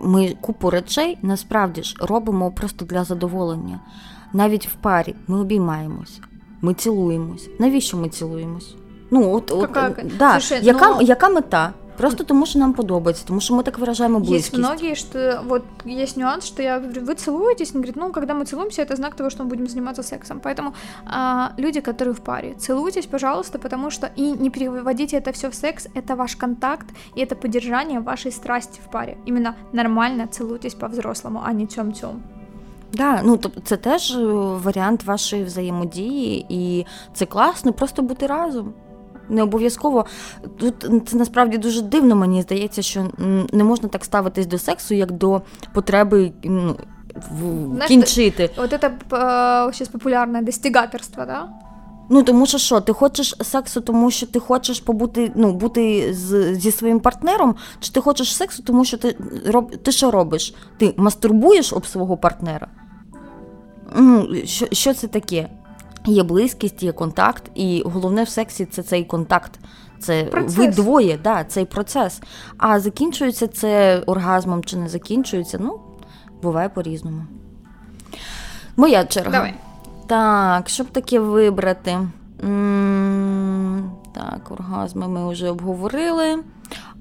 Ми 0.00 0.36
купу 0.40 0.70
речей 0.70 1.18
насправді 1.22 1.82
ж 1.82 1.96
робимо 2.00 2.50
просто 2.50 2.84
для 2.84 3.04
задоволення. 3.04 3.80
Навіть 4.32 4.68
в 4.68 4.74
парі 4.74 5.14
ми 5.26 5.40
обіймаємось, 5.40 6.20
ми 6.60 6.74
цілуємось. 6.74 7.48
Навіщо 7.58 7.96
ми 7.96 8.08
цілуємось? 8.08 8.74
Ну, 9.10 9.34
от, 9.34 9.50
от, 9.50 9.66
Какая? 9.66 9.94
да. 10.18 10.40
Слушай, 10.40 10.64
яка, 10.64 10.90
но... 10.90 11.02
яка 11.02 11.28
мета? 11.28 11.72
Просто 11.96 12.24
тому, 12.24 12.46
що 12.46 12.58
нам 12.58 12.72
подобається, 12.72 13.24
тому 13.26 13.40
що 13.40 13.54
ми 13.54 13.62
так 13.62 13.78
выражаем 13.78 14.18
близкость. 14.18 14.54
Есть 14.54 14.58
многие, 14.58 14.94
что 14.94 15.42
вот 15.48 15.62
есть 15.86 16.16
нюанс, 16.16 16.46
что 16.46 16.62
я 16.62 16.78
говорю, 16.78 17.00
вы 17.00 17.14
целуетесь, 17.14 17.70
он 17.74 17.80
говорит, 17.80 17.96
ну, 17.96 18.12
когда 18.12 18.34
мы 18.34 18.44
целуемся, 18.44 18.82
это 18.82 18.96
знак 18.96 19.14
того, 19.14 19.30
что 19.30 19.44
мы 19.44 19.48
будем 19.48 19.66
заниматься 19.66 20.02
сексом. 20.02 20.40
Поэтому 20.44 20.74
а, 21.06 21.52
люди, 21.56 21.80
которые 21.80 22.12
в 22.12 22.20
паре, 22.20 22.54
целуйтесь, 22.58 23.06
пожалуйста, 23.06 23.58
потому 23.58 23.90
что 23.90 24.10
и 24.18 24.32
не 24.42 24.50
переводите 24.50 25.16
это 25.16 25.32
все 25.32 25.48
в 25.48 25.54
секс, 25.54 25.88
это 25.94 26.16
ваш 26.16 26.36
контакт, 26.36 26.86
и 27.16 27.22
это 27.22 27.34
поддержание 27.34 28.00
вашей 28.00 28.32
страсти 28.32 28.80
в 28.86 28.90
паре. 28.90 29.16
Именно 29.26 29.54
нормально 29.72 30.26
целуйтесь 30.26 30.74
по-взрослому, 30.74 31.40
а 31.44 31.52
не 31.52 31.64
тём-тём. 31.64 32.20
Да, 32.92 33.22
ну 33.24 33.36
тобто 33.36 33.60
це 33.60 33.76
теж 33.76 34.16
варіант 34.64 35.04
вашої 35.04 35.44
взаємодії, 35.44 36.46
і 36.48 36.86
це 37.14 37.26
класно, 37.26 37.72
просто 37.72 38.02
бути 38.02 38.26
разом 38.26 38.74
Не 39.31 39.43
обов'язково. 39.43 40.05
Тут 40.57 40.75
це 41.07 41.17
насправді 41.17 41.57
дуже 41.57 41.81
дивно, 41.81 42.15
мені 42.15 42.41
здається, 42.41 42.81
що 42.81 43.09
не 43.53 43.63
можна 43.63 43.89
так 43.89 44.05
ставитись 44.05 44.45
до 44.45 44.57
сексу, 44.57 44.93
як 44.93 45.11
до 45.11 45.41
потреби. 45.73 46.31
ну, 46.43 46.75
Знаешь, 47.73 47.87
кінчити. 47.87 48.49
От 48.57 48.69
це 48.69 48.91
зараз 49.09 49.87
популярне 49.91 50.41
достигаторство, 50.41 51.25
да? 51.25 51.47
Ну, 52.13 52.23
тому 52.23 52.45
що 52.45 52.57
що, 52.57 52.81
ти 52.81 52.93
хочеш 52.93 53.35
сексу, 53.41 53.81
тому 53.81 54.11
що 54.11 54.27
ти 54.27 54.39
хочеш 54.39 54.79
побути, 54.79 55.31
ну, 55.35 55.53
бути 55.53 56.13
з, 56.13 56.55
зі 56.55 56.71
своїм 56.71 56.99
партнером, 56.99 57.55
чи 57.79 57.91
ти 57.91 58.01
хочеш 58.01 58.35
сексу, 58.35 58.63
тому 58.63 58.85
що 58.85 58.97
ти 58.97 59.17
роб, 59.45 59.77
ти 59.77 59.91
що 59.91 60.11
робиш? 60.11 60.55
Ти 60.77 60.93
мастурбуєш 60.97 61.73
об 61.73 61.85
свого 61.85 62.17
партнера? 62.17 62.67
Ну, 63.95 64.27
Що 64.45 64.67
що 64.71 64.93
це 64.93 65.07
таке? 65.07 65.49
Є 66.05 66.23
близькість, 66.23 66.83
є 66.83 66.91
контакт, 66.91 67.43
і 67.55 67.83
головне 67.85 68.23
в 68.23 68.29
сексі 68.29 68.65
це 68.65 68.83
цей 68.83 69.03
контакт. 69.03 69.59
Це 69.99 70.23
процес. 70.23 70.55
ви 70.55 70.67
двоє, 70.67 71.19
да, 71.23 71.43
цей 71.43 71.65
процес. 71.65 72.21
А 72.57 72.79
закінчується 72.79 73.47
це 73.47 73.99
оргазмом 74.05 74.63
чи 74.63 74.77
не 74.77 74.89
закінчується, 74.89 75.57
ну, 75.61 75.79
буває 76.41 76.69
по-різному. 76.69 77.25
Моя 78.77 79.05
черга. 79.05 79.31
Давай. 79.31 79.53
Так, 80.07 80.69
щоб 80.69 80.87
таке 80.87 81.19
вибрати. 81.19 81.99
Так, 84.13 84.51
оргазми 84.51 85.07
ми 85.07 85.31
вже 85.31 85.49
обговорили. 85.49 86.43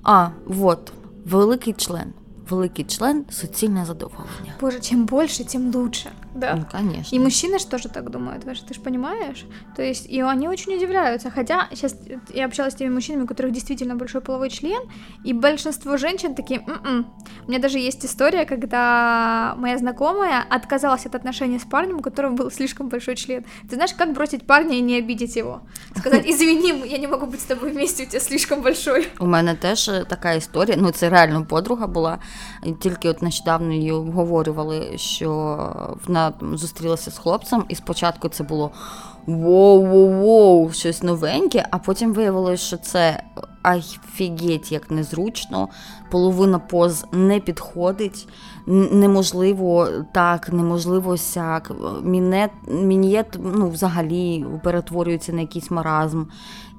А, 0.02 0.28
от, 0.60 0.92
великий 1.24 1.72
член 1.72 2.12
великий 2.50 2.84
член 2.84 3.24
суцільне 3.30 3.84
задоволення. 3.84 4.54
Боже, 4.60 4.80
чем 4.80 5.04
больше, 5.04 5.44
тем 5.44 5.72
лучше. 5.74 6.10
Да. 6.35 6.55
Ну, 6.55 6.65
конечно. 6.71 7.15
И 7.15 7.19
мужчины 7.19 7.59
же 7.59 7.67
тоже 7.67 7.89
так 7.89 8.09
думают, 8.09 8.43
ты 8.43 8.73
же 8.73 8.81
понимаешь? 8.81 9.45
То 9.75 9.81
есть, 9.81 10.05
и 10.09 10.21
они 10.21 10.49
очень 10.49 10.75
удивляются. 10.75 11.31
Хотя 11.31 11.67
сейчас 11.71 11.95
я 12.33 12.45
общалась 12.45 12.73
с 12.73 12.75
теми 12.75 12.93
мужчинами, 12.93 13.23
у 13.23 13.27
которых 13.27 13.51
действительно 13.51 13.95
большой 13.95 14.21
половой 14.21 14.49
член, 14.49 14.81
и 15.23 15.33
большинство 15.33 15.97
женщин 15.97 16.35
такие, 16.35 16.59
м-м". 16.67 17.05
у 17.45 17.49
меня 17.49 17.59
даже 17.59 17.79
есть 17.79 18.05
история, 18.05 18.45
когда 18.45 19.55
моя 19.57 19.77
знакомая 19.77 20.43
отказалась 20.49 21.05
от 21.05 21.15
отношений 21.15 21.59
с 21.59 21.63
парнем, 21.63 21.97
у 21.97 22.01
которого 22.01 22.33
был 22.33 22.51
слишком 22.51 22.89
большой 22.89 23.15
член. 23.15 23.45
Ты 23.69 23.75
знаешь, 23.75 23.93
как 23.93 24.13
бросить 24.13 24.47
парня 24.47 24.77
и 24.77 24.81
не 24.81 24.97
обидеть 24.97 25.35
его? 25.37 25.61
Сказать, 25.95 26.25
извини, 26.27 26.73
я 26.85 26.97
не 26.97 27.07
могу 27.07 27.25
быть 27.25 27.39
с 27.39 27.45
тобой 27.45 27.71
вместе, 27.71 28.03
у 28.03 28.07
тебя 28.07 28.19
слишком 28.19 28.61
большой. 28.61 29.07
У 29.19 29.25
мене 29.25 29.55
теж 29.55 29.91
така 30.09 30.33
історія, 30.33 30.77
ну 30.79 30.91
це 30.91 31.09
реально 31.09 31.45
подруга 31.45 31.87
була. 31.87 32.19
Тільки 32.79 33.09
от 33.09 33.21
нещодавно 33.21 33.73
її 33.73 33.91
обговорювали, 33.91 34.97
що 34.97 35.97
вона 36.20 36.56
зустрілася 36.56 37.10
з 37.10 37.18
хлопцем, 37.18 37.64
і 37.68 37.74
спочатку 37.74 38.28
це 38.28 38.44
було 38.44 38.70
воу-воу-воу, 39.26 40.72
щось 40.72 41.02
новеньке, 41.02 41.66
а 41.70 41.78
потім 41.78 42.12
виявилося, 42.12 42.64
що 42.64 42.76
це 42.76 43.22
офігеть 43.64 44.72
як 44.72 44.90
незручно, 44.90 45.68
половина 46.10 46.58
поз 46.58 47.06
не 47.12 47.40
підходить, 47.40 48.28
неможливо 48.66 49.88
так, 50.12 50.52
неможливо 50.52 51.16
сяк. 51.16 51.72
Мінет, 52.02 52.50
мінієт 52.68 53.38
ну, 53.54 53.68
взагалі 53.68 54.46
перетворюється 54.64 55.32
на 55.32 55.40
якийсь 55.40 55.70
маразм. 55.70 56.24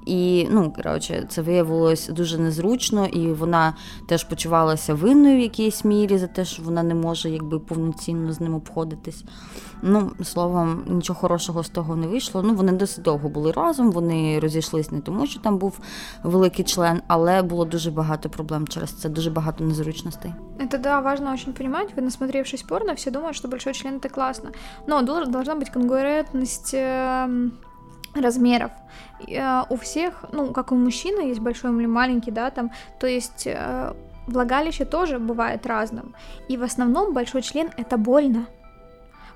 І 0.07 0.47
ну, 0.51 0.73
коротше, 0.75 1.25
це 1.29 1.41
виявилось 1.41 2.07
дуже 2.07 2.37
незручно, 2.37 3.05
і 3.05 3.27
вона 3.27 3.73
теж 4.07 4.23
почувалася 4.23 4.93
винною 4.93 5.37
в 5.37 5.39
якійсь 5.39 5.85
мірі 5.85 6.17
за 6.17 6.27
те, 6.27 6.45
що 6.45 6.63
вона 6.63 6.83
не 6.83 6.95
може 6.95 7.29
якби 7.29 7.59
повноцінно 7.59 8.33
з 8.33 8.39
ним 8.39 8.55
обходитись. 8.55 9.23
Ну, 9.81 10.11
словом, 10.23 10.83
нічого 10.87 11.19
хорошого 11.19 11.63
з 11.63 11.69
того 11.69 11.95
не 11.95 12.07
вийшло. 12.07 12.43
Ну, 12.43 12.53
вони 12.53 12.71
досить 12.71 13.03
довго 13.03 13.29
були 13.29 13.51
разом, 13.51 13.91
вони 13.91 14.39
розійшлись 14.39 14.91
не 14.91 14.99
тому, 15.01 15.27
що 15.27 15.39
там 15.39 15.57
був 15.57 15.79
великий 16.23 16.65
член, 16.65 17.01
але 17.07 17.41
було 17.41 17.65
дуже 17.65 17.91
багато 17.91 18.29
проблем 18.29 18.67
через 18.67 18.91
це, 18.91 19.09
дуже 19.09 19.31
багато 19.31 19.63
незручностей. 19.63 20.33
Это 20.59 20.77
да, 20.79 20.99
важно 21.01 21.33
очень 21.33 21.53
понимать. 21.53 21.93
Вы, 21.95 22.01
насмотревшись 22.01 22.63
порно, 22.63 22.93
все 22.93 23.11
думают, 23.11 23.35
что 23.35 23.47
большой 23.47 23.73
член 23.73 23.97
это 23.97 24.09
классно. 24.09 24.51
Но 24.87 25.01
должна 25.01 25.55
быть 25.55 25.69
конкурентность 25.69 26.73
эм, 26.73 27.51
Размеров. 28.14 28.70
Э, 29.28 29.62
у 29.68 29.76
всех, 29.76 30.24
ну, 30.32 30.52
как 30.52 30.72
у 30.72 30.74
мужчины, 30.74 31.28
есть 31.28 31.40
большой 31.40 31.70
или 31.76 31.86
маленький, 31.86 32.30
да, 32.30 32.50
там, 32.50 32.70
то 32.98 33.06
есть 33.06 33.46
э, 33.46 33.92
влагалище 34.26 34.84
тоже 34.84 35.18
бывает 35.18 35.66
разным. 35.66 36.14
И 36.48 36.56
в 36.56 36.62
основном 36.62 37.12
большой 37.12 37.42
член 37.42 37.70
это 37.76 37.96
больно. 37.96 38.46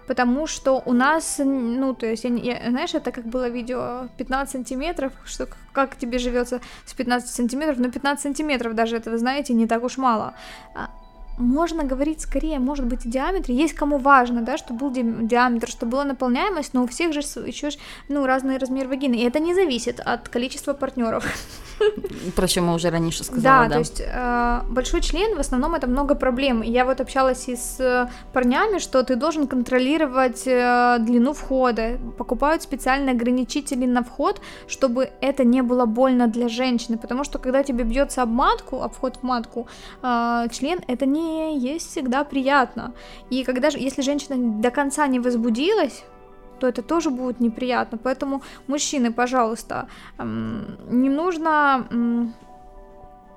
Потому 0.06 0.46
что 0.46 0.82
у 0.86 0.92
нас, 0.92 1.40
ну, 1.44 1.92
то 1.92 2.06
есть, 2.06 2.22
я, 2.24 2.30
я, 2.30 2.70
знаешь, 2.70 2.94
это 2.94 3.10
как 3.10 3.24
было 3.24 3.48
видео 3.48 4.08
15 4.18 4.52
сантиметров, 4.52 5.12
что 5.24 5.48
как 5.72 5.96
тебе 5.96 6.18
живется 6.18 6.60
с 6.84 6.94
15 6.94 7.28
сантиметров, 7.28 7.78
но 7.78 7.90
15 7.90 8.22
сантиметров 8.22 8.74
даже, 8.74 8.96
это, 8.96 9.10
вы 9.10 9.18
знаете, 9.18 9.52
не 9.52 9.66
так 9.66 9.82
уж 9.82 9.98
мало. 9.98 10.34
Можно 11.38 11.84
говорить 11.84 12.20
скорее, 12.20 12.58
может 12.58 12.86
быть, 12.86 13.04
о 13.04 13.08
диаметре. 13.08 13.54
Есть 13.54 13.74
кому 13.74 13.98
важно, 13.98 14.42
да, 14.42 14.56
что 14.56 14.72
был 14.74 14.90
диаметр, 14.90 15.68
что 15.68 15.86
была 15.86 16.04
наполняемость, 16.04 16.74
но 16.74 16.84
у 16.84 16.86
всех 16.86 17.12
же 17.12 17.20
еще 17.20 17.70
ну, 18.08 18.26
разный 18.26 18.58
размер 18.58 18.88
вагины. 18.88 19.16
И 19.16 19.24
это 19.24 19.38
не 19.38 19.54
зависит 19.54 20.00
от 20.00 20.28
количества 20.28 20.72
партнеров. 20.72 21.24
Про 22.36 22.48
что 22.48 22.62
мы 22.62 22.74
уже 22.74 22.90
раньше 22.90 23.24
сказали. 23.24 23.42
Да, 23.42 23.64
да, 23.64 23.74
то 23.74 23.78
есть 23.78 24.02
э, 24.04 24.60
большой 24.70 25.02
член, 25.02 25.36
в 25.36 25.40
основном 25.40 25.74
это 25.74 25.86
много 25.86 26.14
проблем. 26.14 26.62
Я 26.62 26.84
вот 26.84 27.00
общалась 27.00 27.48
и 27.48 27.56
с 27.56 27.78
э, 27.80 28.08
парнями, 28.32 28.78
что 28.78 29.02
ты 29.02 29.16
должен 29.16 29.46
контролировать 29.46 30.46
э, 30.46 30.96
длину 31.00 31.34
входа. 31.34 31.98
Покупают 32.16 32.62
специальные 32.62 33.12
ограничители 33.14 33.84
на 33.84 34.02
вход, 34.02 34.40
чтобы 34.66 35.10
это 35.20 35.44
не 35.44 35.62
было 35.62 35.84
больно 35.84 36.28
для 36.28 36.48
женщины. 36.48 36.96
Потому 36.96 37.24
что 37.24 37.38
когда 37.38 37.62
тебе 37.62 37.84
бьется 37.84 38.22
об 38.22 38.30
матку, 38.30 38.82
об 38.82 38.92
вход 38.92 39.16
в 39.16 39.22
матку, 39.22 39.68
э, 40.02 40.46
член 40.50 40.80
это 40.88 41.04
не 41.04 41.25
есть 41.26 41.90
всегда 41.90 42.24
приятно. 42.24 42.92
И 43.30 43.44
когда 43.44 43.70
же, 43.70 43.78
если 43.78 44.02
женщина 44.02 44.60
до 44.60 44.70
конца 44.70 45.06
не 45.06 45.20
возбудилась, 45.20 46.04
то 46.60 46.66
это 46.66 46.82
тоже 46.82 47.10
будет 47.10 47.40
неприятно. 47.40 47.98
Поэтому, 47.98 48.42
мужчины, 48.66 49.12
пожалуйста, 49.12 49.88
не 50.18 51.10
нужно 51.10 52.32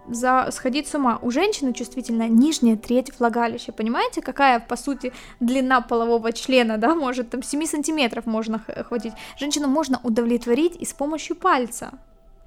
за 0.07 0.47
сходить 0.51 0.87
с 0.87 0.95
ума. 0.95 1.19
У 1.21 1.29
женщины 1.29 1.73
чувствительна 1.73 2.27
нижняя 2.27 2.77
треть 2.77 3.19
влагалища. 3.19 3.71
Понимаете, 3.71 4.21
какая, 4.21 4.59
по 4.59 4.75
сути, 4.75 5.13
длина 5.39 5.81
полового 5.81 6.31
члена, 6.31 6.77
да, 6.77 6.95
может, 6.95 7.29
там 7.29 7.43
7 7.43 7.65
сантиметров 7.65 8.25
можно 8.25 8.59
хватить. 8.87 9.13
Женщину 9.37 9.67
можно 9.67 9.99
удовлетворить 10.01 10.75
и 10.77 10.85
с 10.85 10.93
помощью 10.93 11.35
пальца 11.35 11.91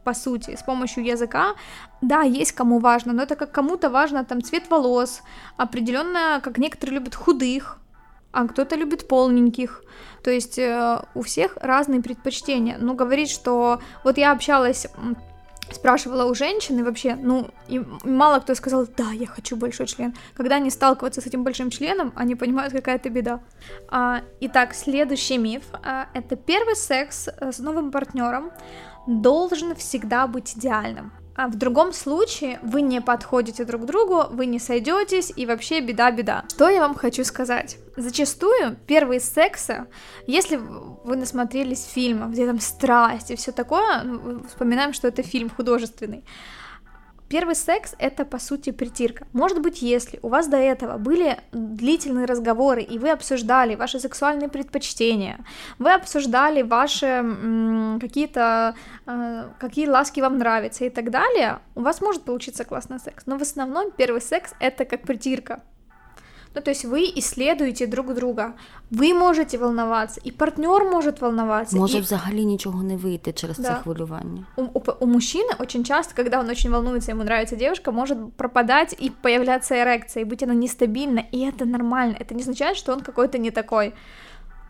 по 0.05 0.15
сути, 0.15 0.57
с 0.57 0.63
помощью 0.63 1.05
языка, 1.05 1.55
да, 2.01 2.23
есть 2.23 2.53
кому 2.53 2.79
важно, 2.79 3.13
но 3.13 3.23
это 3.23 3.37
как 3.37 3.53
кому-то 3.53 3.91
важно 3.91 4.25
там 4.25 4.43
цвет 4.43 4.71
волос, 4.71 5.23
определенно, 5.57 6.41
как 6.43 6.59
некоторые 6.59 6.99
любят 6.99 7.15
худых, 7.15 7.79
а 8.33 8.49
кто-то 8.49 8.77
любит 8.77 9.09
полненьких. 9.09 9.83
То 10.25 10.31
есть 10.31 10.59
э, 10.59 11.05
у 11.15 11.23
всех 11.23 11.57
разные 11.61 12.03
предпочтения. 12.03 12.79
Но 12.79 12.95
говорить, 12.95 13.31
что 13.31 13.81
вот 14.05 14.17
я 14.17 14.33
общалась 14.33 14.87
спрашивала 15.71 16.25
у 16.25 16.35
женщины 16.35 16.85
вообще, 16.85 17.15
ну, 17.15 17.49
и 17.69 17.81
мало 18.05 18.41
кто 18.41 18.55
сказал, 18.55 18.87
да, 18.97 19.11
я 19.13 19.27
хочу 19.27 19.57
большой 19.57 19.87
член. 19.87 20.15
Когда 20.35 20.57
они 20.57 20.71
сталкиваются 20.71 21.21
с 21.21 21.27
этим 21.27 21.45
большим 21.45 21.71
членом, 21.71 22.13
они 22.15 22.35
понимают, 22.35 22.73
какая 22.73 22.97
это 22.97 23.09
беда. 23.09 23.41
А, 23.89 24.21
итак, 24.41 24.75
следующий 24.75 25.39
миф 25.39 25.63
а, 25.73 26.09
это 26.15 26.37
первый 26.37 26.77
секс 26.77 27.29
э, 27.29 27.53
с 27.53 27.59
новым 27.59 27.91
партнером 27.91 28.51
должен 29.07 29.75
всегда 29.75 30.27
быть 30.27 30.57
идеальным. 30.57 31.13
А 31.35 31.49
в 31.49 31.57
другом 31.57 31.93
случае 31.93 32.59
вы 32.63 32.83
не 32.83 33.01
подходите 33.01 33.65
друг 33.65 33.87
другу, 33.87 34.25
вы 34.31 34.47
не 34.47 34.59
сойдетесь 34.59 35.33
и 35.35 35.47
вообще 35.47 35.81
беда-беда. 35.81 36.45
Что 36.49 36.69
я 36.69 36.81
вам 36.81 36.95
хочу 36.95 37.25
сказать? 37.25 37.79
Зачастую 37.97 38.77
первые 38.87 39.19
сексы, 39.19 39.87
если 40.27 40.57
вы 40.57 41.17
насмотрелись 41.17 41.85
фильмов, 41.85 42.33
где 42.33 42.47
там 42.47 42.61
страсть 42.61 43.31
и 43.31 43.37
все 43.37 43.51
такое, 43.51 44.03
ну, 44.03 44.45
вспоминаем, 44.47 44.93
что 44.93 45.09
это 45.09 45.23
фильм 45.23 45.49
художественный, 45.49 46.25
Первый 47.33 47.55
секс— 47.55 47.95
это, 47.99 48.27
по 48.27 48.39
сути, 48.39 48.73
притирка. 48.73 49.27
Может 49.33 49.63
быть, 49.63 49.81
если 49.81 50.19
у 50.23 50.29
вас 50.29 50.49
до 50.49 50.59
этого 50.59 50.99
были 50.99 51.39
длительные 51.53 52.27
разговоры, 52.27 52.83
и 52.83 52.99
вы 52.99 53.09
обсуждали 53.09 53.75
ваши 53.75 53.99
сексуальные 54.01 54.51
предпочтения, 54.51 55.39
вы 55.79 55.95
обсуждали 55.95 56.61
ваши 56.61 57.97
какие-то, 58.03 58.75
э, 59.07 59.45
какие 59.59 59.89
ласки 59.89 60.21
вам 60.21 60.37
нравятся 60.37 60.85
и 60.85 60.91
так 60.91 61.11
далее, 61.11 61.61
у 61.75 61.81
вас 61.81 62.03
может 62.03 62.23
получиться 62.23 62.65
классный 62.65 63.01
секс. 63.01 63.25
Но 63.25 63.39
в 63.39 63.43
основном 63.43 63.93
первый 63.93 64.21
секс— 64.21 64.53
это 64.61 64.85
как 64.85 65.01
притирка. 65.01 65.63
Ну, 66.56 66.64
то 66.64 66.72
есть 66.72 66.86
вы 66.86 67.14
исследуете 67.18 67.88
друг 67.88 68.14
друга. 68.14 68.54
Ви 68.92 69.14
можете 69.14 69.58
волноватися, 69.58 70.22
і 70.24 70.32
партнер 70.32 70.86
може 70.92 71.14
волноватися. 71.22 71.78
Може 71.78 71.98
і... 71.98 72.02
взагалі 72.02 72.46
нічого 72.46 72.84
не 72.84 72.98
вийти 72.98 73.32
через 73.34 73.58
да. 73.58 73.64
це 73.64 73.74
хвилювання. 73.74 74.46
У, 74.56 74.62
у, 74.62 74.82
у 75.00 75.08
мужчины 75.08 75.56
очень 75.60 75.84
часто, 75.86 76.24
когда 76.24 76.40
он 76.40 76.50
очень 76.50 76.72
волнуется, 76.72 77.12
ему 77.12 77.22
нравится 77.22 77.56
девушка, 77.56 77.92
может 77.92 78.18
пропадать 78.34 78.96
и 79.04 79.12
появляться 79.22 79.76
эрекция, 79.76 80.24
и 80.24 80.26
быть 80.26 80.44
она 80.44 80.54
нестабильна, 80.54 81.24
и 81.32 81.38
это 81.38 81.66
нормально. 81.66 82.16
Это 82.20 82.34
не 82.34 82.42
означает, 82.42 82.78
что 82.78 82.94
он 82.94 83.02
какой-то 83.02 83.38
не 83.38 83.52
такой 83.52 83.94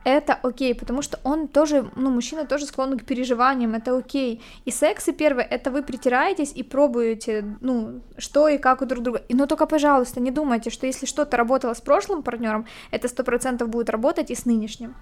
это 0.08 0.34
окей, 0.34 0.74
потому 0.74 1.02
что 1.02 1.20
он 1.24 1.48
тоже, 1.48 1.92
ну, 1.96 2.10
мужчина 2.10 2.46
тоже 2.46 2.66
склонен 2.66 2.98
к 2.98 3.04
переживаниям, 3.04 3.74
это 3.74 3.98
окей. 3.98 4.42
И 4.66 4.72
секс, 4.72 5.10
и 5.10 5.12
первое, 5.12 5.44
это 5.44 5.70
вы 5.70 5.84
притираетесь 5.84 6.54
и 6.56 6.64
пробуете, 6.64 7.44
ну, 7.62 8.02
что 8.18 8.48
и 8.48 8.58
как 8.58 8.82
у 8.82 8.86
друг 8.86 9.04
друга. 9.04 9.22
Но 9.30 9.46
только, 9.46 9.66
пожалуйста, 9.66 10.22
не 10.22 10.32
думайте, 10.32 10.70
что 10.70 10.88
если 10.88 11.06
что-то 11.06 11.36
работало 11.38 11.74
с 11.74 11.82
прошлым 11.82 12.24
партнером, 12.24 12.66
это 12.92 13.10
сто 13.10 13.24
процентов 13.24 13.70
будет 13.70 13.90
работать 13.90 14.32
и 14.32 14.36
с 14.36 14.46
нынешним. 14.46 14.96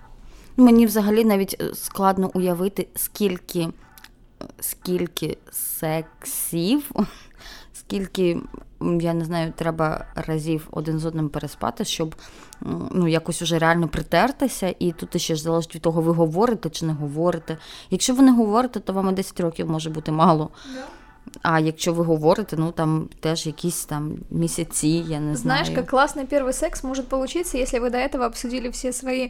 Мені 0.58 0.86
взагалі 0.86 1.25
навіть 1.25 1.62
складно 1.73 2.32
уявити, 2.34 2.88
скільки, 2.95 3.69
скільки 4.60 5.38
сексів 5.51 6.91
скільки, 7.88 8.38
я 8.82 9.13
не 9.13 9.25
знаю, 9.25 9.54
треба 9.56 10.06
разів 10.15 10.67
один 10.71 10.99
з 10.99 11.06
одним 11.06 11.30
переспати, 11.30 11.86
щоб 11.86 12.15
ну, 12.91 13.08
якось 13.08 13.41
уже 13.41 13.60
реально 13.60 13.88
притертися, 13.88 14.75
і 14.80 14.91
тут 14.91 15.21
ще 15.21 15.36
ж 15.36 15.41
залежить 15.41 15.75
від 15.75 15.82
того, 15.82 16.01
ви 16.01 16.12
говорите 16.12 16.69
чи 16.69 16.86
не 16.86 16.93
говорите. 16.93 17.58
Якщо 17.89 18.13
ви 18.13 18.23
не 18.23 18.32
говорите, 18.32 18.80
то 18.80 18.93
вам 18.93 19.15
10 19.15 19.39
років 19.39 19.69
може 19.69 19.89
бути 19.89 20.12
мало. 20.12 20.49
А 21.41 21.60
якщо 21.60 21.93
ви 21.93 22.04
говорите, 22.04 22.56
ну 22.60 22.71
там 22.71 23.10
теж 23.19 23.47
якісь 23.47 23.86
там 23.86 24.17
місяці, 24.32 24.88
я 24.88 25.19
не 25.19 25.36
знаю. 25.36 25.65
Знаешь, 25.65 25.69
как 25.69 25.93
классный 25.93 26.25
первый 26.25 26.54
секс 26.54 26.84
может 26.84 27.08
получиться, 27.08 27.58
если 27.58 27.80
вы 27.80 27.89
до 27.89 27.97
этого 27.97 28.25
обсудили 28.25 28.69
все 28.69 28.93
свои 28.93 29.30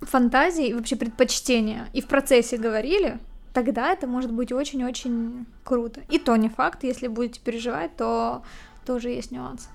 фантазии 0.00 0.68
и 0.68 0.74
вообще 0.74 0.96
предпочтения, 0.96 1.88
и 1.92 2.00
в 2.00 2.06
процессе 2.06 2.56
говорили, 2.56 3.18
тогда 3.52 3.92
это 3.92 4.06
может 4.06 4.32
быть 4.32 4.52
очень-очень 4.52 5.46
круто. 5.64 6.00
И 6.08 6.18
то 6.18 6.36
не 6.36 6.48
факт, 6.48 6.84
если 6.84 7.08
будете 7.08 7.40
переживать, 7.40 7.96
то 7.96 8.42
тоже 8.89 9.09
есть 9.09 9.31
нюанс. 9.31 9.69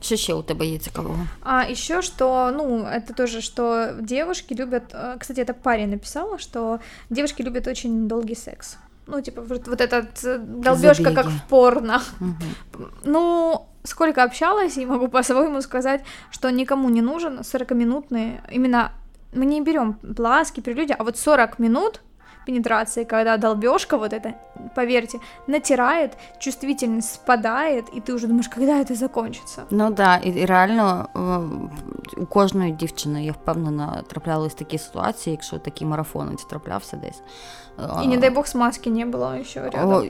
Что 0.00 0.14
еще 0.14 0.34
у 0.34 0.42
тебя 0.42 0.64
есть 0.64 0.84
цікавого? 0.84 1.26
А 1.42 1.70
еще 1.70 2.02
что, 2.02 2.50
ну, 2.50 2.86
это 2.86 3.12
тоже, 3.12 3.40
что 3.40 3.90
девушки 4.00 4.54
любят, 4.54 4.94
э, 4.94 5.16
кстати, 5.18 5.40
это 5.40 5.52
парень 5.52 5.90
написал, 5.90 6.38
что 6.38 6.78
девушки 7.10 7.42
любят 7.42 7.66
очень 7.66 8.08
долгий 8.08 8.36
секс. 8.36 8.78
Ну, 9.06 9.20
типа, 9.20 9.42
вот, 9.42 9.68
вот 9.68 9.80
этот 9.80 10.24
э, 10.24 10.38
долбежка, 10.38 11.14
как 11.14 11.26
в 11.26 11.42
порно. 11.48 12.00
Угу. 12.20 12.84
Ну, 13.04 13.66
сколько 13.84 14.22
общалась, 14.22 14.78
и 14.78 14.86
могу 14.86 15.08
по-своему 15.08 15.62
сказать, 15.62 16.00
что 16.30 16.50
никому 16.50 16.90
не 16.90 17.02
нужен 17.02 17.40
40-минутный, 17.40 18.40
именно 18.54 18.90
мы 19.34 19.44
не 19.44 19.60
берем 19.60 19.92
пласки, 20.16 20.62
прелюдия, 20.62 20.96
а 20.96 21.04
вот 21.04 21.18
40 21.18 21.58
минут 21.58 22.00
пенетрации, 22.49 23.05
когда 23.05 23.37
долбежка 23.37 23.97
вот 23.97 24.13
это, 24.13 24.33
поверьте, 24.75 25.19
натирает, 25.47 26.17
чувствительность 26.39 27.13
спадает, 27.13 27.85
и 27.95 28.01
ты 28.01 28.13
уже 28.13 28.27
думаешь, 28.27 28.49
когда 28.49 28.81
это 28.81 28.95
закончится. 28.95 29.63
Ну 29.69 29.91
да, 29.91 30.15
і 30.17 30.45
реально 30.45 31.07
у 32.17 32.25
кожної 32.25 32.71
дівчини, 32.71 33.25
я 33.25 33.31
впевнена, 33.31 34.03
траплялись 34.07 34.53
такі 34.53 34.77
ситуації, 34.77 35.31
якщо 35.31 35.59
такий 35.59 35.87
марафонець 35.87 36.43
траплявся 36.43 36.97
десь. 36.97 37.21
І 38.03 38.07
не 38.07 38.17
дай 38.17 38.29
Бог 38.29 38.47
смазки 38.47 38.89
не 38.89 39.05
було 39.05 39.43
ще 39.43 39.61
рядом. 39.61 39.93
О, 39.93 40.03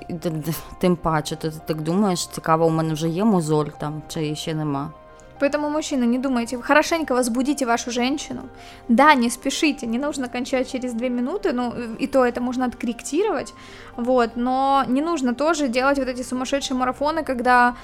Тим 0.79 0.95
паче, 0.95 1.35
ти 1.35 1.51
так 1.67 1.81
думаєш, 1.81 2.27
цікаво, 2.27 2.65
у 2.65 2.69
мене 2.69 2.93
вже 2.93 3.09
є 3.09 3.23
мозоль 3.23 3.65
там, 3.79 4.01
чи 4.07 4.35
ще 4.35 4.53
нема. 4.53 4.91
Поэтому, 5.40 5.70
мужчина, 5.70 6.04
не 6.04 6.18
думайте, 6.18 6.58
хорошенько 6.58 7.14
возбудите 7.14 7.66
вашу 7.66 7.90
женщину. 7.90 8.42
Да, 8.88 9.14
не 9.14 9.30
спешите, 9.30 9.86
не 9.86 9.98
нужно 9.98 10.28
кончать 10.28 10.70
через 10.70 10.92
две 10.92 11.08
минуты, 11.08 11.52
ну, 11.52 11.74
и 11.98 12.06
то 12.06 12.24
это 12.24 12.40
можно 12.40 12.66
откорректировать, 12.66 13.54
вот, 13.96 14.36
но 14.36 14.84
не 14.86 15.00
нужно 15.00 15.34
тоже 15.34 15.68
делать 15.68 15.98
вот 15.98 16.08
эти 16.08 16.22
сумасшедшие 16.22 16.76
марафоны, 16.76 17.24
когда 17.24 17.74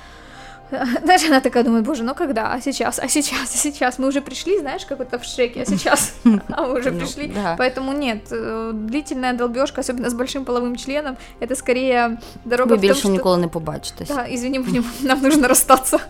знаешь, 1.02 1.24
она 1.24 1.40
такая 1.40 1.64
думает, 1.64 1.84
боже, 1.84 2.02
ну 2.02 2.14
когда, 2.14 2.52
а 2.52 2.60
сейчас, 2.60 2.98
а 2.98 3.08
сейчас, 3.08 3.54
а 3.54 3.56
сейчас, 3.56 3.98
мы 3.98 4.08
уже 4.08 4.20
пришли, 4.20 4.58
знаешь, 4.58 4.84
как 4.84 5.00
это 5.00 5.18
в 5.18 5.24
шреке, 5.24 5.62
а 5.62 5.64
сейчас, 5.64 6.14
а 6.24 6.62
мы 6.62 6.78
уже 6.80 6.90
ну, 6.90 6.98
пришли, 6.98 7.32
поэтому 7.56 7.92
нет, 7.92 8.26
э, 8.32 8.72
длительная 8.74 9.32
долбежка, 9.32 9.80
особенно 9.80 10.10
с 10.10 10.14
большим 10.14 10.44
половым 10.44 10.76
членом, 10.76 11.16
это 11.40 11.54
скорее 11.54 12.18
дорога 12.44 12.74
Вы 12.74 12.78
більше 12.78 13.08
ніколи 13.08 13.38
не 13.38 13.48
побачитесь. 13.48 14.08
Да, 14.08 14.26
извини, 14.30 14.64
нам 15.00 15.22
нужно 15.22 15.48
расстаться. 15.48 16.00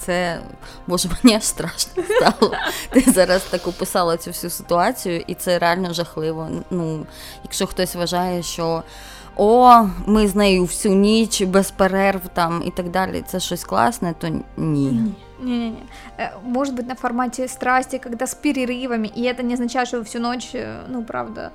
Це 0.00 0.40
боже, 0.86 1.08
мені 1.24 1.36
аж 1.36 1.42
страшно 1.42 2.02
стало. 2.02 2.52
Ти 2.90 3.00
зараз 3.00 3.42
так 3.42 3.66
описала 3.66 4.16
цю 4.16 4.30
всю 4.30 4.50
ситуацію, 4.50 5.24
і 5.26 5.34
це 5.34 5.58
реально 5.58 5.92
жахливо. 5.92 6.48
Ну, 6.70 7.06
якщо 7.44 7.66
хтось 7.66 7.94
вважає, 7.94 8.42
що 8.42 8.82
о, 9.36 9.82
ми 10.06 10.28
з 10.28 10.34
нею 10.34 10.64
всю 10.64 10.94
ніч 10.94 11.42
без 11.42 11.70
перерв 11.70 12.20
там 12.34 12.62
і 12.66 12.70
так 12.70 12.90
далі. 12.90 13.24
Це 13.26 13.40
щось 13.40 13.64
класне, 13.64 14.14
то 14.18 14.28
ні. 14.56 15.12
Не-не-не. 15.40 15.76
Может 16.42 16.74
быть, 16.74 16.86
на 16.86 16.94
формате 16.94 17.48
страсти, 17.48 17.98
когда 17.98 18.26
с 18.26 18.34
перерывами, 18.34 19.10
и 19.16 19.22
это 19.22 19.42
не 19.42 19.54
означает, 19.54 19.88
что 19.88 19.98
вы 19.98 20.04
всю 20.04 20.20
ночь, 20.20 20.56
ну, 20.88 21.04
правда, 21.04 21.50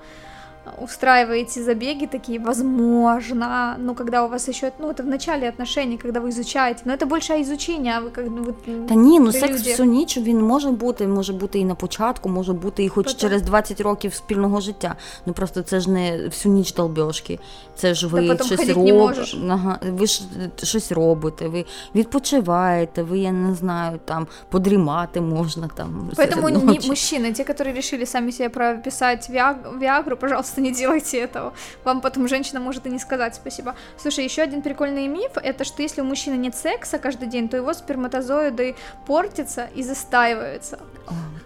устраиваете 0.79 1.63
забеги 1.63 2.05
такие, 2.05 2.39
возможно, 2.39 3.75
ну, 3.79 3.95
когда 3.95 4.25
у 4.25 4.27
вас 4.27 4.47
еще, 4.47 4.71
ну, 4.79 4.89
это 4.89 5.03
в 5.03 5.07
начале 5.07 5.49
отношений, 5.49 5.97
когда 5.97 6.19
ви 6.19 6.29
изучаете, 6.29 6.81
но 6.85 6.93
это 6.93 7.05
більше 7.05 7.39
изучення, 7.39 7.93
а 7.97 7.99
ви 7.99 8.09
как 8.09 8.25
ну, 8.67 8.85
Та 8.87 8.95
ні, 8.95 9.19
ну 9.19 9.31
секс 9.31 9.59
люди. 9.59 9.71
всю 9.71 9.89
ніч 9.89 10.17
він 10.17 10.41
може 10.41 10.71
бути, 10.71 11.07
може 11.07 11.33
бути 11.33 11.59
і 11.59 11.65
на 11.65 11.75
початку, 11.75 12.29
може 12.29 12.53
бути 12.53 12.83
і 12.83 12.89
хоч 12.89 13.05
Потом. 13.05 13.19
через 13.19 13.41
20 13.41 13.81
років 13.81 14.13
спільного 14.13 14.61
життя. 14.61 14.95
Ну 15.25 15.33
просто 15.33 15.61
це 15.61 15.79
ж 15.79 15.91
не 15.91 16.25
всю 16.25 16.53
ніч 16.53 16.73
долбьошки. 16.73 17.39
Це 17.75 17.93
ж 17.93 18.07
ви 18.07 18.35
Та 18.35 18.43
щось 18.43 18.69
робите, 18.69 19.23
ага, 19.49 19.79
ви 19.83 20.05
ж 20.05 20.21
щось 20.63 20.91
робите, 20.91 21.47
ви 21.47 21.65
відпочиваєте, 21.95 23.03
ви, 23.03 23.19
я 23.19 23.31
не 23.31 23.55
знаю, 23.55 23.99
там 24.05 24.27
подрімати 24.49 25.21
можна 25.21 25.69
там. 25.75 26.09
Поэтому 26.15 26.49
не, 26.49 26.79
мужчины, 26.87 27.33
те, 27.33 27.43
которые 27.43 27.73
решили 27.73 28.05
сами 28.05 28.31
себе 28.31 28.49
прописать 28.49 29.29
Виагру, 29.79 30.17
пожалуйста, 30.17 30.54
пожалуйста, 30.56 30.60
не 30.60 30.72
делайте 30.72 31.18
этого. 31.18 31.52
Вам 31.84 32.00
потом 32.00 32.28
женщина 32.28 32.60
может 32.60 32.86
и 32.86 32.90
не 32.90 32.98
сказать 32.98 33.34
спасибо. 33.34 33.74
Слушай, 33.98 34.24
еще 34.24 34.42
один 34.42 34.62
прикольный 34.62 35.08
миф, 35.08 35.32
это 35.36 35.64
что 35.64 35.82
если 35.82 36.02
у 36.02 36.04
мужчины 36.04 36.36
нет 36.36 36.54
секса 36.54 36.98
каждый 36.98 37.28
день, 37.28 37.48
то 37.48 37.56
его 37.56 37.72
сперматозоиды 37.72 38.74
портятся 39.06 39.68
и 39.74 39.82
застаиваются. 39.82 40.78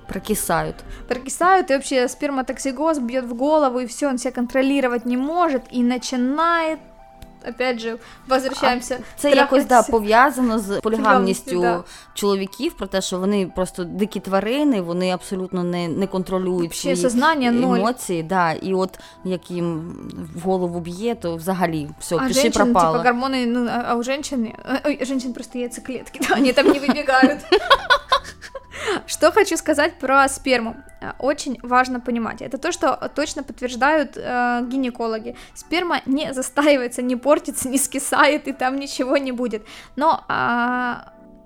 Прокисают. 0.09 0.77
Прокисают, 1.09 1.71
и 1.71 1.75
вообще 1.75 2.09
сперматоксикоз 2.09 2.99
бьет 2.99 3.25
в 3.25 3.35
голову, 3.35 3.81
и 3.81 3.87
все, 3.87 4.09
он 4.09 4.19
себя 4.19 4.33
контролировать 4.33 5.05
не 5.05 5.17
может, 5.17 5.63
и 5.71 5.83
начинает 5.83 6.81
опять 7.49 7.79
же, 7.79 7.97
возвращаємося. 8.29 8.99
Це 9.17 9.31
якось 9.31 9.65
да, 9.65 9.83
пов'язано 9.83 10.59
з 10.59 10.81
полігамністю 10.81 11.61
да. 11.61 11.85
чоловіків, 12.15 12.73
про 12.73 12.87
те, 12.87 13.01
що 13.01 13.19
вони 13.19 13.53
просто 13.57 13.85
дикі 13.85 14.21
тварини, 14.21 14.81
вони 14.81 15.11
абсолютно 15.11 15.65
не 15.65 15.89
не 15.89 16.07
контролюють 16.07 16.75
свої 16.75 16.97
сознання, 16.97 17.49
емоції. 17.49 18.23
Да, 18.23 18.53
І 18.53 18.75
от 18.75 18.99
як 19.25 19.51
їм 19.51 19.95
в 20.35 20.41
голову 20.41 20.81
б'є, 20.81 21.15
то 21.15 21.37
взагалі 21.37 21.89
все, 22.01 22.17
а 22.17 22.29
женщин, 22.29 22.53
пропало. 22.53 22.99
Типа 22.99 23.11
гормоны, 23.11 23.47
ну, 23.47 23.69
а 23.89 23.95
у 23.95 24.03
женщин, 24.03 24.53
ой, 24.85 25.05
женщин 25.05 25.33
просто 25.33 25.59
яйцеклетки, 25.59 26.21
да, 26.29 26.35
они 26.35 26.53
там 26.53 26.67
не 26.67 26.79
выбегают. 26.79 27.41
Что 29.07 29.33
хочу 29.33 29.57
сказать 29.57 29.99
про 29.99 30.29
сперму. 30.29 30.77
Очень 31.19 31.59
важно 31.63 32.01
понимать. 32.01 32.43
Это 32.43 32.59
то, 32.59 32.73
что 32.73 33.11
точно 33.15 33.43
подтверждают 33.43 34.17
э, 34.17 34.67
гинекологи. 34.69 35.37
Сперма 35.55 36.03
не 36.07 36.35
застаивается, 36.35 37.03
не 37.03 37.17
портится, 37.17 37.69
не 37.69 37.79
скисает, 37.79 38.49
и 38.49 38.53
там 38.53 38.77
ничего 38.77 39.17
не 39.17 39.33
будет. 39.33 39.67
Но 39.97 40.25
э, 40.29 40.95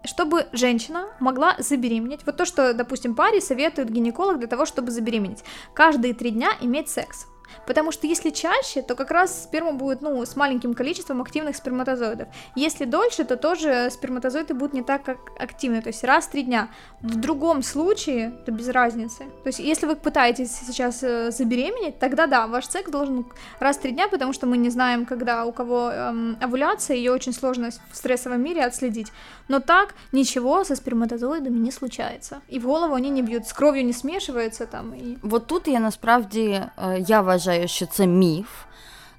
чтобы 0.04 0.46
женщина 0.52 1.06
могла 1.20 1.54
забеременеть, 1.58 2.26
вот 2.26 2.36
то, 2.36 2.44
что, 2.44 2.74
допустим, 2.74 3.14
паре 3.14 3.40
советует 3.40 3.90
гинеколог 3.90 4.38
для 4.38 4.48
того, 4.48 4.66
чтобы 4.66 4.90
забеременеть, 4.90 5.44
каждые 5.74 6.14
три 6.14 6.30
дня 6.30 6.50
иметь 6.60 6.88
секс. 6.88 7.26
Потому 7.66 7.92
что 7.92 8.06
если 8.06 8.30
чаще, 8.30 8.82
то 8.82 8.94
как 8.94 9.10
раз 9.10 9.44
сперма 9.44 9.72
будет, 9.72 10.02
ну, 10.02 10.24
с 10.24 10.36
маленьким 10.36 10.74
количеством 10.74 11.22
активных 11.22 11.56
сперматозоидов. 11.56 12.28
Если 12.54 12.84
дольше, 12.84 13.24
то 13.24 13.36
тоже 13.36 13.88
сперматозоиды 13.90 14.54
будут 14.54 14.74
не 14.74 14.82
так 14.82 15.02
как 15.02 15.18
активны, 15.38 15.82
то 15.82 15.88
есть 15.88 16.04
раз 16.04 16.26
в 16.26 16.30
три 16.30 16.42
дня. 16.42 16.68
В 17.00 17.16
другом 17.16 17.62
случае, 17.62 18.30
то 18.44 18.52
без 18.52 18.68
разницы. 18.68 19.24
То 19.42 19.48
есть 19.48 19.58
если 19.58 19.86
вы 19.86 19.96
пытаетесь 19.96 20.52
сейчас 20.52 21.02
э, 21.02 21.30
забеременеть, 21.30 21.98
тогда 21.98 22.26
да, 22.26 22.46
ваш 22.46 22.66
секс 22.66 22.90
должен 22.90 23.26
раз 23.60 23.76
в 23.76 23.80
три 23.80 23.92
дня, 23.92 24.08
потому 24.08 24.32
что 24.32 24.46
мы 24.46 24.56
не 24.56 24.70
знаем, 24.70 25.06
когда 25.06 25.44
у 25.44 25.52
кого 25.52 25.90
эм, 25.90 26.36
овуляция, 26.40 26.96
ее 26.96 27.12
очень 27.12 27.32
сложно 27.32 27.70
в 27.90 27.96
стрессовом 27.96 28.42
мире 28.42 28.64
отследить. 28.64 29.12
Но 29.48 29.60
так 29.60 29.94
ничего 30.12 30.64
со 30.64 30.76
сперматозоидами 30.76 31.58
не 31.58 31.70
случается. 31.70 32.40
И 32.48 32.58
в 32.58 32.64
голову 32.64 32.94
они 32.94 33.10
не 33.10 33.22
бьют, 33.22 33.46
с 33.46 33.52
кровью 33.52 33.84
не 33.84 33.92
смешиваются 33.92 34.66
там. 34.66 34.94
И... 34.94 35.18
Вот 35.22 35.46
тут 35.46 35.68
я 35.68 35.80
насправді, 35.80 36.62
я 36.98 37.22
вважаю, 37.34 37.68
що 37.68 37.86
це 37.86 38.06
міф. 38.06 38.48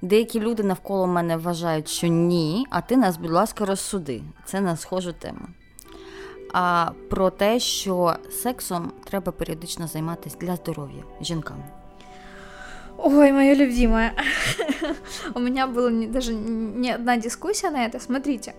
Деякі 0.02 0.40
люди 0.40 0.62
навколо 0.62 1.06
мене 1.06 1.36
вважають, 1.36 1.88
що 1.88 2.06
ні, 2.06 2.66
а 2.70 2.80
ти 2.80 2.96
нас, 2.96 3.16
будь 3.16 3.30
ласка, 3.30 3.64
розсуди. 3.64 4.22
Це 4.44 4.60
на 4.60 4.76
схожу 4.76 5.12
тему. 5.12 5.48
А 6.52 6.90
про 7.10 7.30
те, 7.30 7.60
що 7.60 8.16
сексом 8.30 8.92
треба 9.04 9.32
періодично 9.32 9.86
займатися 9.86 10.36
для 10.40 10.56
здоров'я 10.56 11.02
жінкам. 11.20 11.56
Ой, 12.98 13.32
моя 13.32 13.54
любимая. 13.54 14.12
У 15.34 15.38
меня 15.38 15.66
была 15.66 15.90
даже 15.90 16.32
не 16.32 16.94
одна 16.94 17.16
дискуссия 17.16 17.70
на 17.70 17.84
это. 17.84 18.00
Смотрите, 18.00 18.54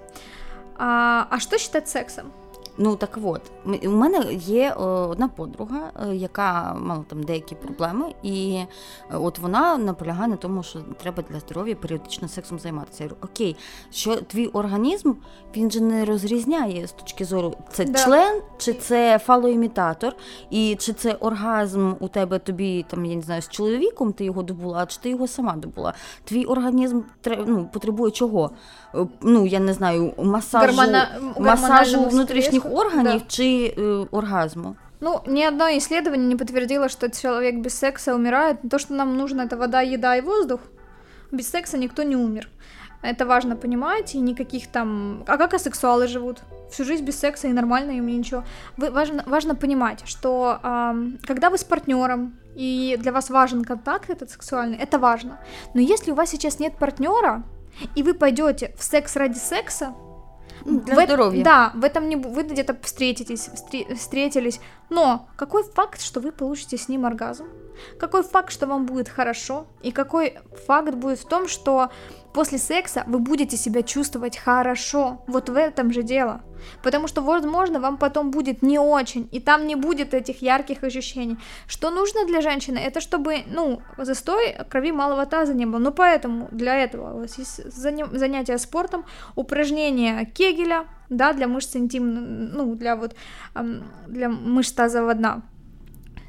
а, 0.75 1.27
а 1.31 1.39
что 1.39 1.57
считать 1.57 1.89
сексом? 1.89 2.31
Ну 2.77 2.95
так 2.95 3.19
от, 3.23 3.41
у 3.85 3.89
мене 3.89 4.33
є 4.33 4.71
одна 4.71 5.27
подруга, 5.27 5.91
е, 6.09 6.15
яка 6.15 6.73
мала 6.73 7.03
там 7.07 7.23
деякі 7.23 7.55
проблеми, 7.55 8.13
і 8.23 8.53
е, 9.11 9.17
от 9.17 9.39
вона 9.39 9.77
наполягає 9.77 10.27
на 10.27 10.35
тому, 10.35 10.63
що 10.63 10.79
треба 10.79 11.23
для 11.29 11.39
здоров'я 11.39 11.75
періодично 11.75 12.27
сексом 12.27 12.59
займатися. 12.59 13.03
Я 13.03 13.09
говорю, 13.09 13.27
Окей, 13.33 13.55
що 13.91 14.15
твій 14.15 14.47
організм 14.47 15.13
він 15.55 15.71
же 15.71 15.81
не 15.81 16.05
розрізняє 16.05 16.87
з 16.87 16.91
точки 16.91 17.25
зору 17.25 17.53
це 17.71 17.85
да. 17.85 18.03
член, 18.03 18.41
чи 18.57 18.73
це 18.73 19.19
фалоімітатор, 19.19 20.15
і 20.49 20.75
чи 20.79 20.93
це 20.93 21.13
оргазм 21.13 21.93
у 21.99 22.07
тебе 22.07 22.39
тобі 22.39 22.85
там, 22.89 23.05
я 23.05 23.15
не 23.15 23.21
знаю, 23.21 23.41
з 23.41 23.49
чоловіком 23.49 24.13
ти 24.13 24.25
його 24.25 24.43
добула, 24.43 24.85
чи 24.85 24.99
ти 25.01 25.09
його 25.09 25.27
сама 25.27 25.55
добула. 25.55 25.93
Твій 26.23 26.45
організм 26.45 27.01
ну, 27.47 27.69
потребує 27.73 28.11
чого? 28.11 28.51
Е, 28.95 29.07
ну 29.21 29.45
я 29.45 29.59
не 29.59 29.73
знаю, 29.73 30.13
масажу, 30.17 30.65
Гормона... 30.65 31.07
масажу 31.39 32.03
внутрішніх 32.03 32.66
органів 32.73 33.21
да. 33.21 33.25
чи 33.27 33.73
оргазму? 34.11 34.75
Ну, 34.99 35.21
ни 35.27 35.47
одно 35.47 35.69
исследование 35.77 36.27
не 36.27 36.35
подтвердило, 36.35 36.89
что 36.89 37.09
человек 37.09 37.55
без 37.55 37.77
секса 37.77 38.15
умирает. 38.15 38.57
То, 38.69 38.79
что 38.79 38.93
нам 38.93 39.17
нужно, 39.17 39.43
это 39.43 39.57
вода, 39.57 39.81
еда 39.81 40.15
и 40.17 40.21
воздух. 40.21 40.59
Без 41.31 41.49
секса 41.49 41.77
никто 41.77 42.03
не 42.03 42.15
умер. 42.15 42.49
Это 43.03 43.25
важно 43.25 43.55
понимать, 43.55 44.15
и 44.15 44.19
никаких 44.19 44.67
там... 44.67 45.23
А 45.27 45.37
как 45.37 45.53
асексуалы 45.53 46.07
живут? 46.07 46.41
Всю 46.71 46.83
жизнь 46.83 47.05
без 47.05 47.19
секса 47.19 47.47
и 47.47 47.53
нормально, 47.53 47.91
им 47.91 48.07
ничего. 48.07 48.43
Вы, 48.75 48.89
важно, 48.89 49.23
важно 49.27 49.55
понимать, 49.55 50.01
что 50.05 50.59
э, 50.63 50.93
когда 51.27 51.49
вы 51.49 51.57
с 51.59 51.63
партнером, 51.63 52.39
и 52.55 52.97
для 52.99 53.11
вас 53.11 53.29
важен 53.29 53.63
контакт 53.63 54.09
этот 54.09 54.31
сексуальный, 54.31 54.77
это 54.77 54.97
важно. 54.97 55.39
Но 55.75 55.81
если 55.81 56.11
у 56.11 56.15
вас 56.15 56.31
сейчас 56.31 56.59
нет 56.59 56.75
партнера, 56.75 57.43
и 57.95 58.01
вы 58.01 58.15
пойдете 58.15 58.73
в 58.77 58.83
секс 58.83 59.15
ради 59.15 59.37
секса, 59.37 59.93
для 60.65 60.95
в 60.95 61.03
здоровья. 61.05 61.43
Да, 61.43 61.71
в 61.75 61.83
этом 61.83 62.09
не 62.09 62.15
вы 62.15 62.43
где-то 62.43 62.77
встретитесь, 62.81 63.49
встретились, 63.95 64.59
но 64.89 65.27
какой 65.35 65.63
факт, 65.63 66.01
что 66.01 66.19
вы 66.19 66.31
получите 66.31 66.77
с 66.77 66.89
ним 66.89 67.05
оргазм? 67.05 67.45
Какой 67.99 68.23
факт, 68.23 68.51
что 68.51 68.67
вам 68.67 68.85
будет 68.85 69.09
хорошо? 69.09 69.67
И 69.81 69.91
какой 69.91 70.37
факт 70.65 70.95
будет 70.95 71.19
в 71.19 71.25
том, 71.25 71.47
что 71.47 71.89
после 72.37 72.59
секса 72.59 73.03
вы 73.07 73.17
будете 73.17 73.57
себя 73.57 73.81
чувствовать 73.81 74.37
хорошо. 74.37 75.23
Вот 75.27 75.49
в 75.49 75.55
этом 75.55 75.91
же 75.91 76.03
дело. 76.03 76.41
Потому 76.83 77.07
что, 77.07 77.21
возможно, 77.21 77.79
вам 77.79 77.97
потом 77.97 78.29
будет 78.29 78.61
не 78.61 78.77
очень, 78.77 79.27
и 79.31 79.39
там 79.39 79.65
не 79.65 79.75
будет 79.75 80.13
этих 80.13 80.43
ярких 80.43 80.83
ощущений. 80.83 81.37
Что 81.67 81.89
нужно 81.89 82.27
для 82.27 82.41
женщины? 82.41 82.77
Это 82.77 83.01
чтобы, 83.01 83.37
ну, 83.47 83.81
застой 83.97 84.55
крови 84.69 84.91
малого 84.91 85.25
таза 85.25 85.55
не 85.55 85.65
было. 85.65 85.79
Ну, 85.79 85.91
поэтому 85.91 86.47
для 86.51 86.75
этого 86.75 87.15
у 87.15 87.19
вас 87.21 87.39
есть 87.39 87.71
занятия 87.71 88.59
спортом, 88.59 89.03
упражнения 89.35 90.25
Кегеля, 90.25 90.85
да, 91.09 91.33
для 91.33 91.47
мышц 91.47 91.75
интим, 91.75 92.51
ну, 92.53 92.75
для 92.75 92.95
вот, 92.95 93.15
для 94.07 94.29
мышц 94.29 94.73
тазового 94.73 95.15
дна. 95.15 95.41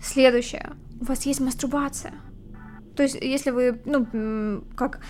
Следующее. 0.02 0.70
У 1.02 1.04
вас 1.04 1.26
есть 1.26 1.40
мастурбация. 1.40 2.14
То 2.96 3.02
есть, 3.02 3.18
если 3.20 3.50
вы, 3.50 3.78
ну, 3.84 4.62
как 4.74 5.00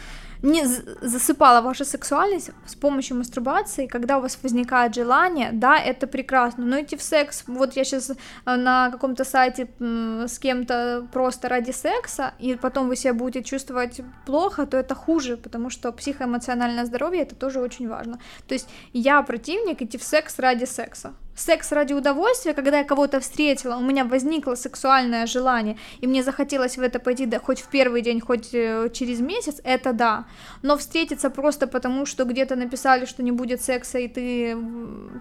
не 0.43 0.65
засыпала 1.03 1.61
вашу 1.61 1.85
сексуальность 1.85 2.51
с 2.67 2.75
помощью 2.75 3.17
мастурбации, 3.17 3.87
когда 3.87 4.19
у 4.19 4.21
вас 4.21 4.39
возникает 4.43 4.95
желание, 4.95 5.51
да, 5.53 5.79
это 5.79 6.07
прекрасно, 6.07 6.65
но 6.65 6.81
идти 6.81 6.97
в 6.97 7.03
секс, 7.03 7.45
вот 7.47 7.77
я 7.77 7.85
сейчас 7.85 8.11
э, 8.11 8.17
на 8.45 8.91
каком-то 8.91 9.25
сайте 9.25 9.69
с 9.81 10.39
кем-то 10.39 11.07
просто 11.13 11.49
ради 11.49 11.71
секса, 11.71 12.35
и 12.39 12.55
потом 12.55 12.89
вы 12.89 12.97
себя 12.97 13.15
будете 13.15 13.43
чувствовать 13.43 14.01
плохо, 14.27 14.67
то 14.67 14.77
это 14.77 14.95
хуже, 14.95 15.37
потому 15.37 15.71
что 15.71 15.93
психоэмоциональное 15.93 16.85
здоровье 16.85 17.23
это 17.23 17.35
тоже 17.35 17.61
очень 17.61 17.89
важно. 17.89 18.19
То 18.47 18.55
есть 18.55 18.69
я 18.93 19.23
противник 19.23 19.83
идти 19.83 19.99
в 19.99 20.03
секс 20.03 20.39
ради 20.39 20.65
секса 20.65 21.13
секс 21.39 21.73
ради 21.73 21.95
удовольствия, 21.95 22.55
когда 22.55 22.79
я 22.79 22.85
кого-то 22.85 23.21
встретила, 23.21 23.77
у 23.77 23.81
меня 23.81 24.05
возникло 24.05 24.55
сексуальное 24.55 25.27
желание, 25.27 25.77
и 26.01 26.07
мне 26.07 26.23
захотелось 26.23 26.77
в 26.77 26.83
это 26.83 26.99
пойти 26.99 27.27
да, 27.27 27.39
хоть 27.39 27.61
в 27.61 27.69
первый 27.69 28.03
день, 28.03 28.21
хоть 28.21 28.55
э, 28.55 28.91
через 28.93 29.21
месяц, 29.21 29.61
это 29.65 29.93
да. 29.93 30.25
Но 30.63 30.77
встретиться 30.77 31.31
просто 31.31 31.67
потому, 31.67 32.07
что 32.07 32.25
где-то 32.25 32.57
написали, 32.57 33.07
что 33.07 33.23
не 33.23 33.33
будет 33.33 33.63
секса, 33.63 33.99
и 33.99 34.09
ты, 34.09 34.57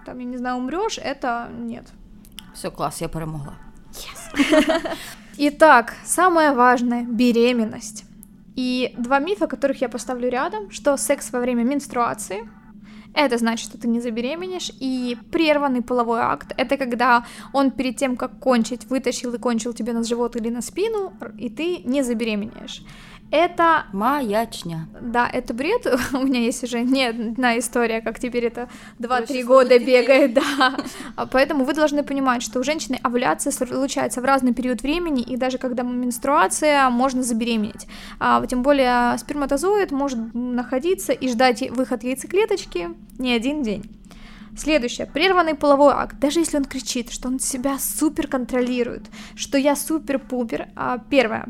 там, 0.04 0.18
я 0.18 0.24
не 0.24 0.36
знаю, 0.36 0.56
умрешь, 0.56 0.98
это 0.98 1.48
нет. 1.58 1.86
Все, 2.54 2.70
класс, 2.70 3.00
я 3.00 3.08
перемогла. 3.08 3.54
Yes. 3.92 4.96
Итак, 5.38 5.94
самое 6.04 6.52
важное– 6.52 7.02
беременность. 7.08 8.04
И 8.56 8.92
два 8.98 9.20
мифа, 9.20 9.46
которых 9.46 9.80
я 9.80 9.88
поставлю 9.88 10.28
рядом, 10.28 10.70
что 10.72 10.96
секс 10.96 11.32
во 11.32 11.38
время 11.38 11.62
менструации– 11.62 12.48
это 13.24 13.38
значит, 13.38 13.68
что 13.68 13.78
ты 13.78 13.88
не 13.88 14.00
забеременеешь. 14.00 14.70
И 14.80 15.16
прерванный 15.30 15.82
половой 15.82 16.20
акт— 16.20 16.52
это 16.56 16.76
когда 16.76 17.24
он 17.52 17.70
перед 17.70 17.96
тем, 17.96 18.16
как 18.16 18.38
кончить, 18.38 18.90
вытащил 18.90 19.34
и 19.34 19.38
кончил 19.38 19.72
тебе 19.72 19.92
на 19.92 20.04
живот 20.04 20.36
или 20.36 20.50
на 20.50 20.62
спину, 20.62 21.12
и 21.36 21.50
ты 21.50 21.78
не 21.84 22.02
забеременеешь. 22.02 22.82
Это... 23.30 23.84
Маячня. 23.92 24.88
Да, 25.00 25.28
это 25.30 25.52
бред. 25.52 25.86
У 26.12 26.18
меня 26.18 26.40
есть 26.40 26.64
уже 26.64 26.82
не 26.82 27.06
одна 27.06 27.58
история, 27.58 28.00
как 28.00 28.18
теперь 28.18 28.46
это 28.46 28.68
2-3 29.00 29.42
года 29.44 29.78
бегает, 29.78 30.34
да. 30.58 30.76
А 31.16 31.26
поэтому 31.26 31.64
вы 31.64 31.74
должны 31.74 32.02
понимать, 32.02 32.42
что 32.42 32.60
у 32.60 32.64
женщины 32.64 32.98
овуляция 33.02 33.50
случается 33.50 34.20
в 34.20 34.24
разный 34.24 34.54
период 34.54 34.82
времени, 34.82 35.22
и 35.22 35.36
даже 35.36 35.58
когда 35.58 35.82
менструация, 35.82 36.88
можно 36.90 37.22
забеременеть. 37.22 37.86
А, 38.18 38.44
тем 38.46 38.62
более 38.62 39.18
сперматозоид 39.18 39.90
может 39.90 40.18
находиться 40.34 41.12
и 41.12 41.28
ждать 41.28 41.70
выход 41.70 42.04
яйцеклеточки 42.04 42.90
не 43.18 43.32
один 43.32 43.62
день. 43.62 43.84
Следующее. 44.56 45.06
Прерванный 45.06 45.54
половой 45.54 45.92
акт. 45.92 46.18
Даже 46.18 46.40
если 46.40 46.56
он 46.56 46.64
кричит, 46.64 47.12
что 47.12 47.28
он 47.28 47.38
себя 47.38 47.78
супер 47.78 48.26
контролирует, 48.26 49.04
что 49.36 49.56
я 49.56 49.76
супер-пупер. 49.76 50.68
А, 50.74 50.98
первое. 51.10 51.46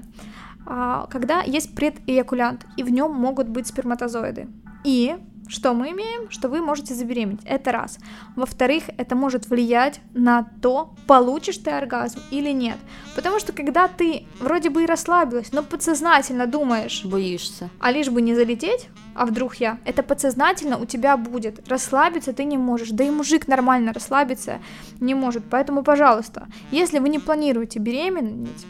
А, 0.70 1.06
когда 1.06 1.40
есть 1.40 1.74
предэякулянт, 1.74 2.66
и 2.76 2.82
в 2.82 2.90
нем 2.90 3.12
могут 3.12 3.48
быть 3.48 3.66
сперматозоиды. 3.66 4.48
И 4.84 5.16
что 5.48 5.72
мы 5.72 5.92
имеем? 5.92 6.30
Что 6.30 6.50
вы 6.50 6.60
можете 6.60 6.92
забеременеть. 6.92 7.40
Это 7.46 7.72
раз. 7.72 7.98
Во-вторых, 8.36 8.84
это 8.98 9.16
может 9.16 9.48
влиять 9.48 10.00
на 10.12 10.46
то, 10.60 10.94
получишь 11.06 11.56
ты 11.56 11.70
оргазм 11.70 12.20
или 12.30 12.50
нет. 12.50 12.76
Потому 13.16 13.38
что 13.40 13.54
когда 13.54 13.88
ты 13.88 14.26
вроде 14.40 14.68
бы 14.68 14.82
и 14.82 14.86
расслабилась, 14.86 15.52
но 15.52 15.62
подсознательно 15.62 16.46
думаешь... 16.46 17.02
Боишься. 17.02 17.70
А 17.80 17.90
лишь 17.90 18.10
бы 18.10 18.20
не 18.20 18.34
залететь, 18.34 18.90
а 19.14 19.24
вдруг 19.24 19.54
я? 19.54 19.78
Это 19.86 20.02
подсознательно 20.02 20.76
у 20.76 20.84
тебя 20.84 21.16
будет. 21.16 21.66
Расслабиться 21.66 22.34
ты 22.34 22.44
не 22.44 22.58
можешь. 22.58 22.90
Да 22.90 23.04
и 23.04 23.10
мужик 23.10 23.48
нормально 23.48 23.94
расслабиться 23.94 24.58
не 25.00 25.14
может. 25.14 25.44
Поэтому, 25.48 25.82
пожалуйста, 25.82 26.46
если 26.70 26.98
вы 26.98 27.08
не 27.08 27.18
планируете 27.18 27.78
беременеть, 27.78 28.66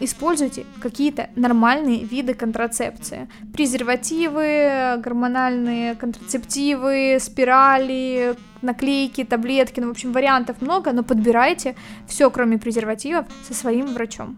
используйте 0.00 0.64
какие-то 0.80 1.28
нормальные 1.36 2.04
виды 2.04 2.34
контрацепции. 2.34 3.28
Презервативы, 3.52 5.00
гормональные 5.02 5.94
контрацептивы, 5.96 7.18
спирали, 7.20 8.36
наклейки, 8.62 9.24
таблетки, 9.24 9.80
ну, 9.80 9.88
в 9.88 9.90
общем, 9.90 10.12
вариантов 10.12 10.60
много, 10.60 10.92
но 10.92 11.02
подбирайте 11.02 11.74
все, 12.06 12.30
кроме 12.30 12.58
презервативов, 12.58 13.26
со 13.42 13.54
своим 13.54 13.86
врачом. 13.94 14.36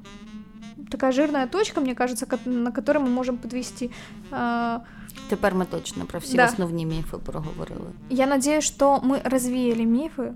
Такая 0.91 1.13
жирная 1.13 1.47
точка, 1.47 1.81
мне 1.81 1.95
кажется, 1.95 2.27
на 2.45 2.73
которой 2.73 2.99
мы 2.99 3.11
можем 3.11 3.37
подвести. 3.37 3.91
А, 4.31 4.83
Тепер 5.29 5.55
ми 5.55 5.65
точно 5.65 6.05
про 6.05 6.19
всі 6.19 6.37
да. 6.37 6.45
основні 6.45 6.87
міфи 6.87 7.17
проговорили. 7.17 7.91
Я 8.11 8.27
надеюсь, 8.27 8.65
что 8.65 9.01
мы 9.01 9.21
развеяли 9.25 9.85
мифы 9.85 10.33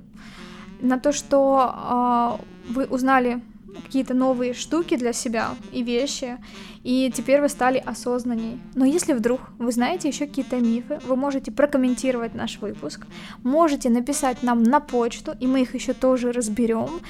на 0.81 0.99
то, 0.99 1.12
что 1.12 2.39
э, 2.70 2.75
вы 2.75 2.85
узнали 2.85 3.41
какие-то 3.84 4.13
новые 4.13 4.53
штуки 4.53 4.95
для 4.95 5.13
себя 5.13 5.55
и 5.72 5.84
вещи, 5.84 6.38
и 6.84 7.11
теперь 7.13 7.41
вы 7.41 7.49
стали 7.49 7.78
осознанней. 7.78 8.59
Но 8.76 8.86
если 8.86 9.13
вдруг 9.13 9.41
вы 9.57 9.72
знаете 9.72 10.07
еще 10.07 10.28
какие-то 10.28 10.57
мифы, 10.57 10.99
вы 11.07 11.15
можете 11.15 11.51
прокомментировать 11.51 12.36
наш 12.36 12.59
выпуск, 12.59 13.05
можете 13.43 13.89
написать 13.89 14.43
нам 14.43 14.63
на 14.63 14.80
почту, 14.80 15.34
и 15.39 15.47
мы 15.47 15.61
их 15.61 15.76
еще 15.76 15.93
тоже 15.93 16.32
разберем, 16.32 17.01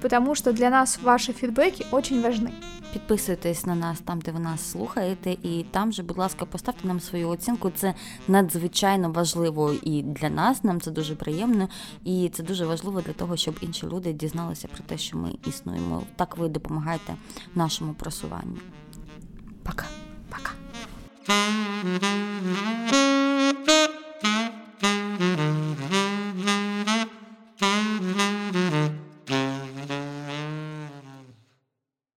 потому 0.00 0.34
что 0.34 0.52
для 0.52 0.70
нас 0.70 0.98
ваші 1.02 1.32
фідбеки 1.32 1.86
очень 1.90 2.22
важны. 2.22 2.50
Підписуйтесь 2.92 3.66
на 3.66 3.74
нас 3.74 4.00
там, 4.00 4.20
де 4.20 4.30
ви 4.30 4.40
нас 4.40 4.70
слухаєте, 4.70 5.30
і 5.30 5.66
там 5.70 5.92
же, 5.92 6.02
будь 6.02 6.18
ласка, 6.18 6.44
поставте 6.44 6.88
нам 6.88 7.00
свою 7.00 7.28
оцінку. 7.28 7.70
Це 7.70 7.94
надзвичайно 8.28 9.10
важливо 9.10 9.74
і 9.82 10.02
для 10.02 10.30
нас. 10.30 10.64
Нам 10.64 10.80
це 10.80 10.90
дуже 10.90 11.16
приємно, 11.16 11.68
і 12.04 12.30
це 12.34 12.42
дуже 12.42 12.66
важливо 12.66 13.00
для 13.00 13.12
того, 13.12 13.36
щоб 13.36 13.58
інші 13.60 13.86
люди 13.86 14.12
дізналися 14.12 14.68
про 14.68 14.84
те, 14.86 14.98
що 14.98 15.18
ми 15.18 15.34
існуємо. 15.46 16.02
Так 16.16 16.36
ви 16.36 16.48
допомагаєте 16.48 17.14
нашому 17.54 17.94
просуванню. 17.94 18.58
Пока, 19.62 19.84
пока. 20.30 20.52
Mm-hmm. 25.18 25.97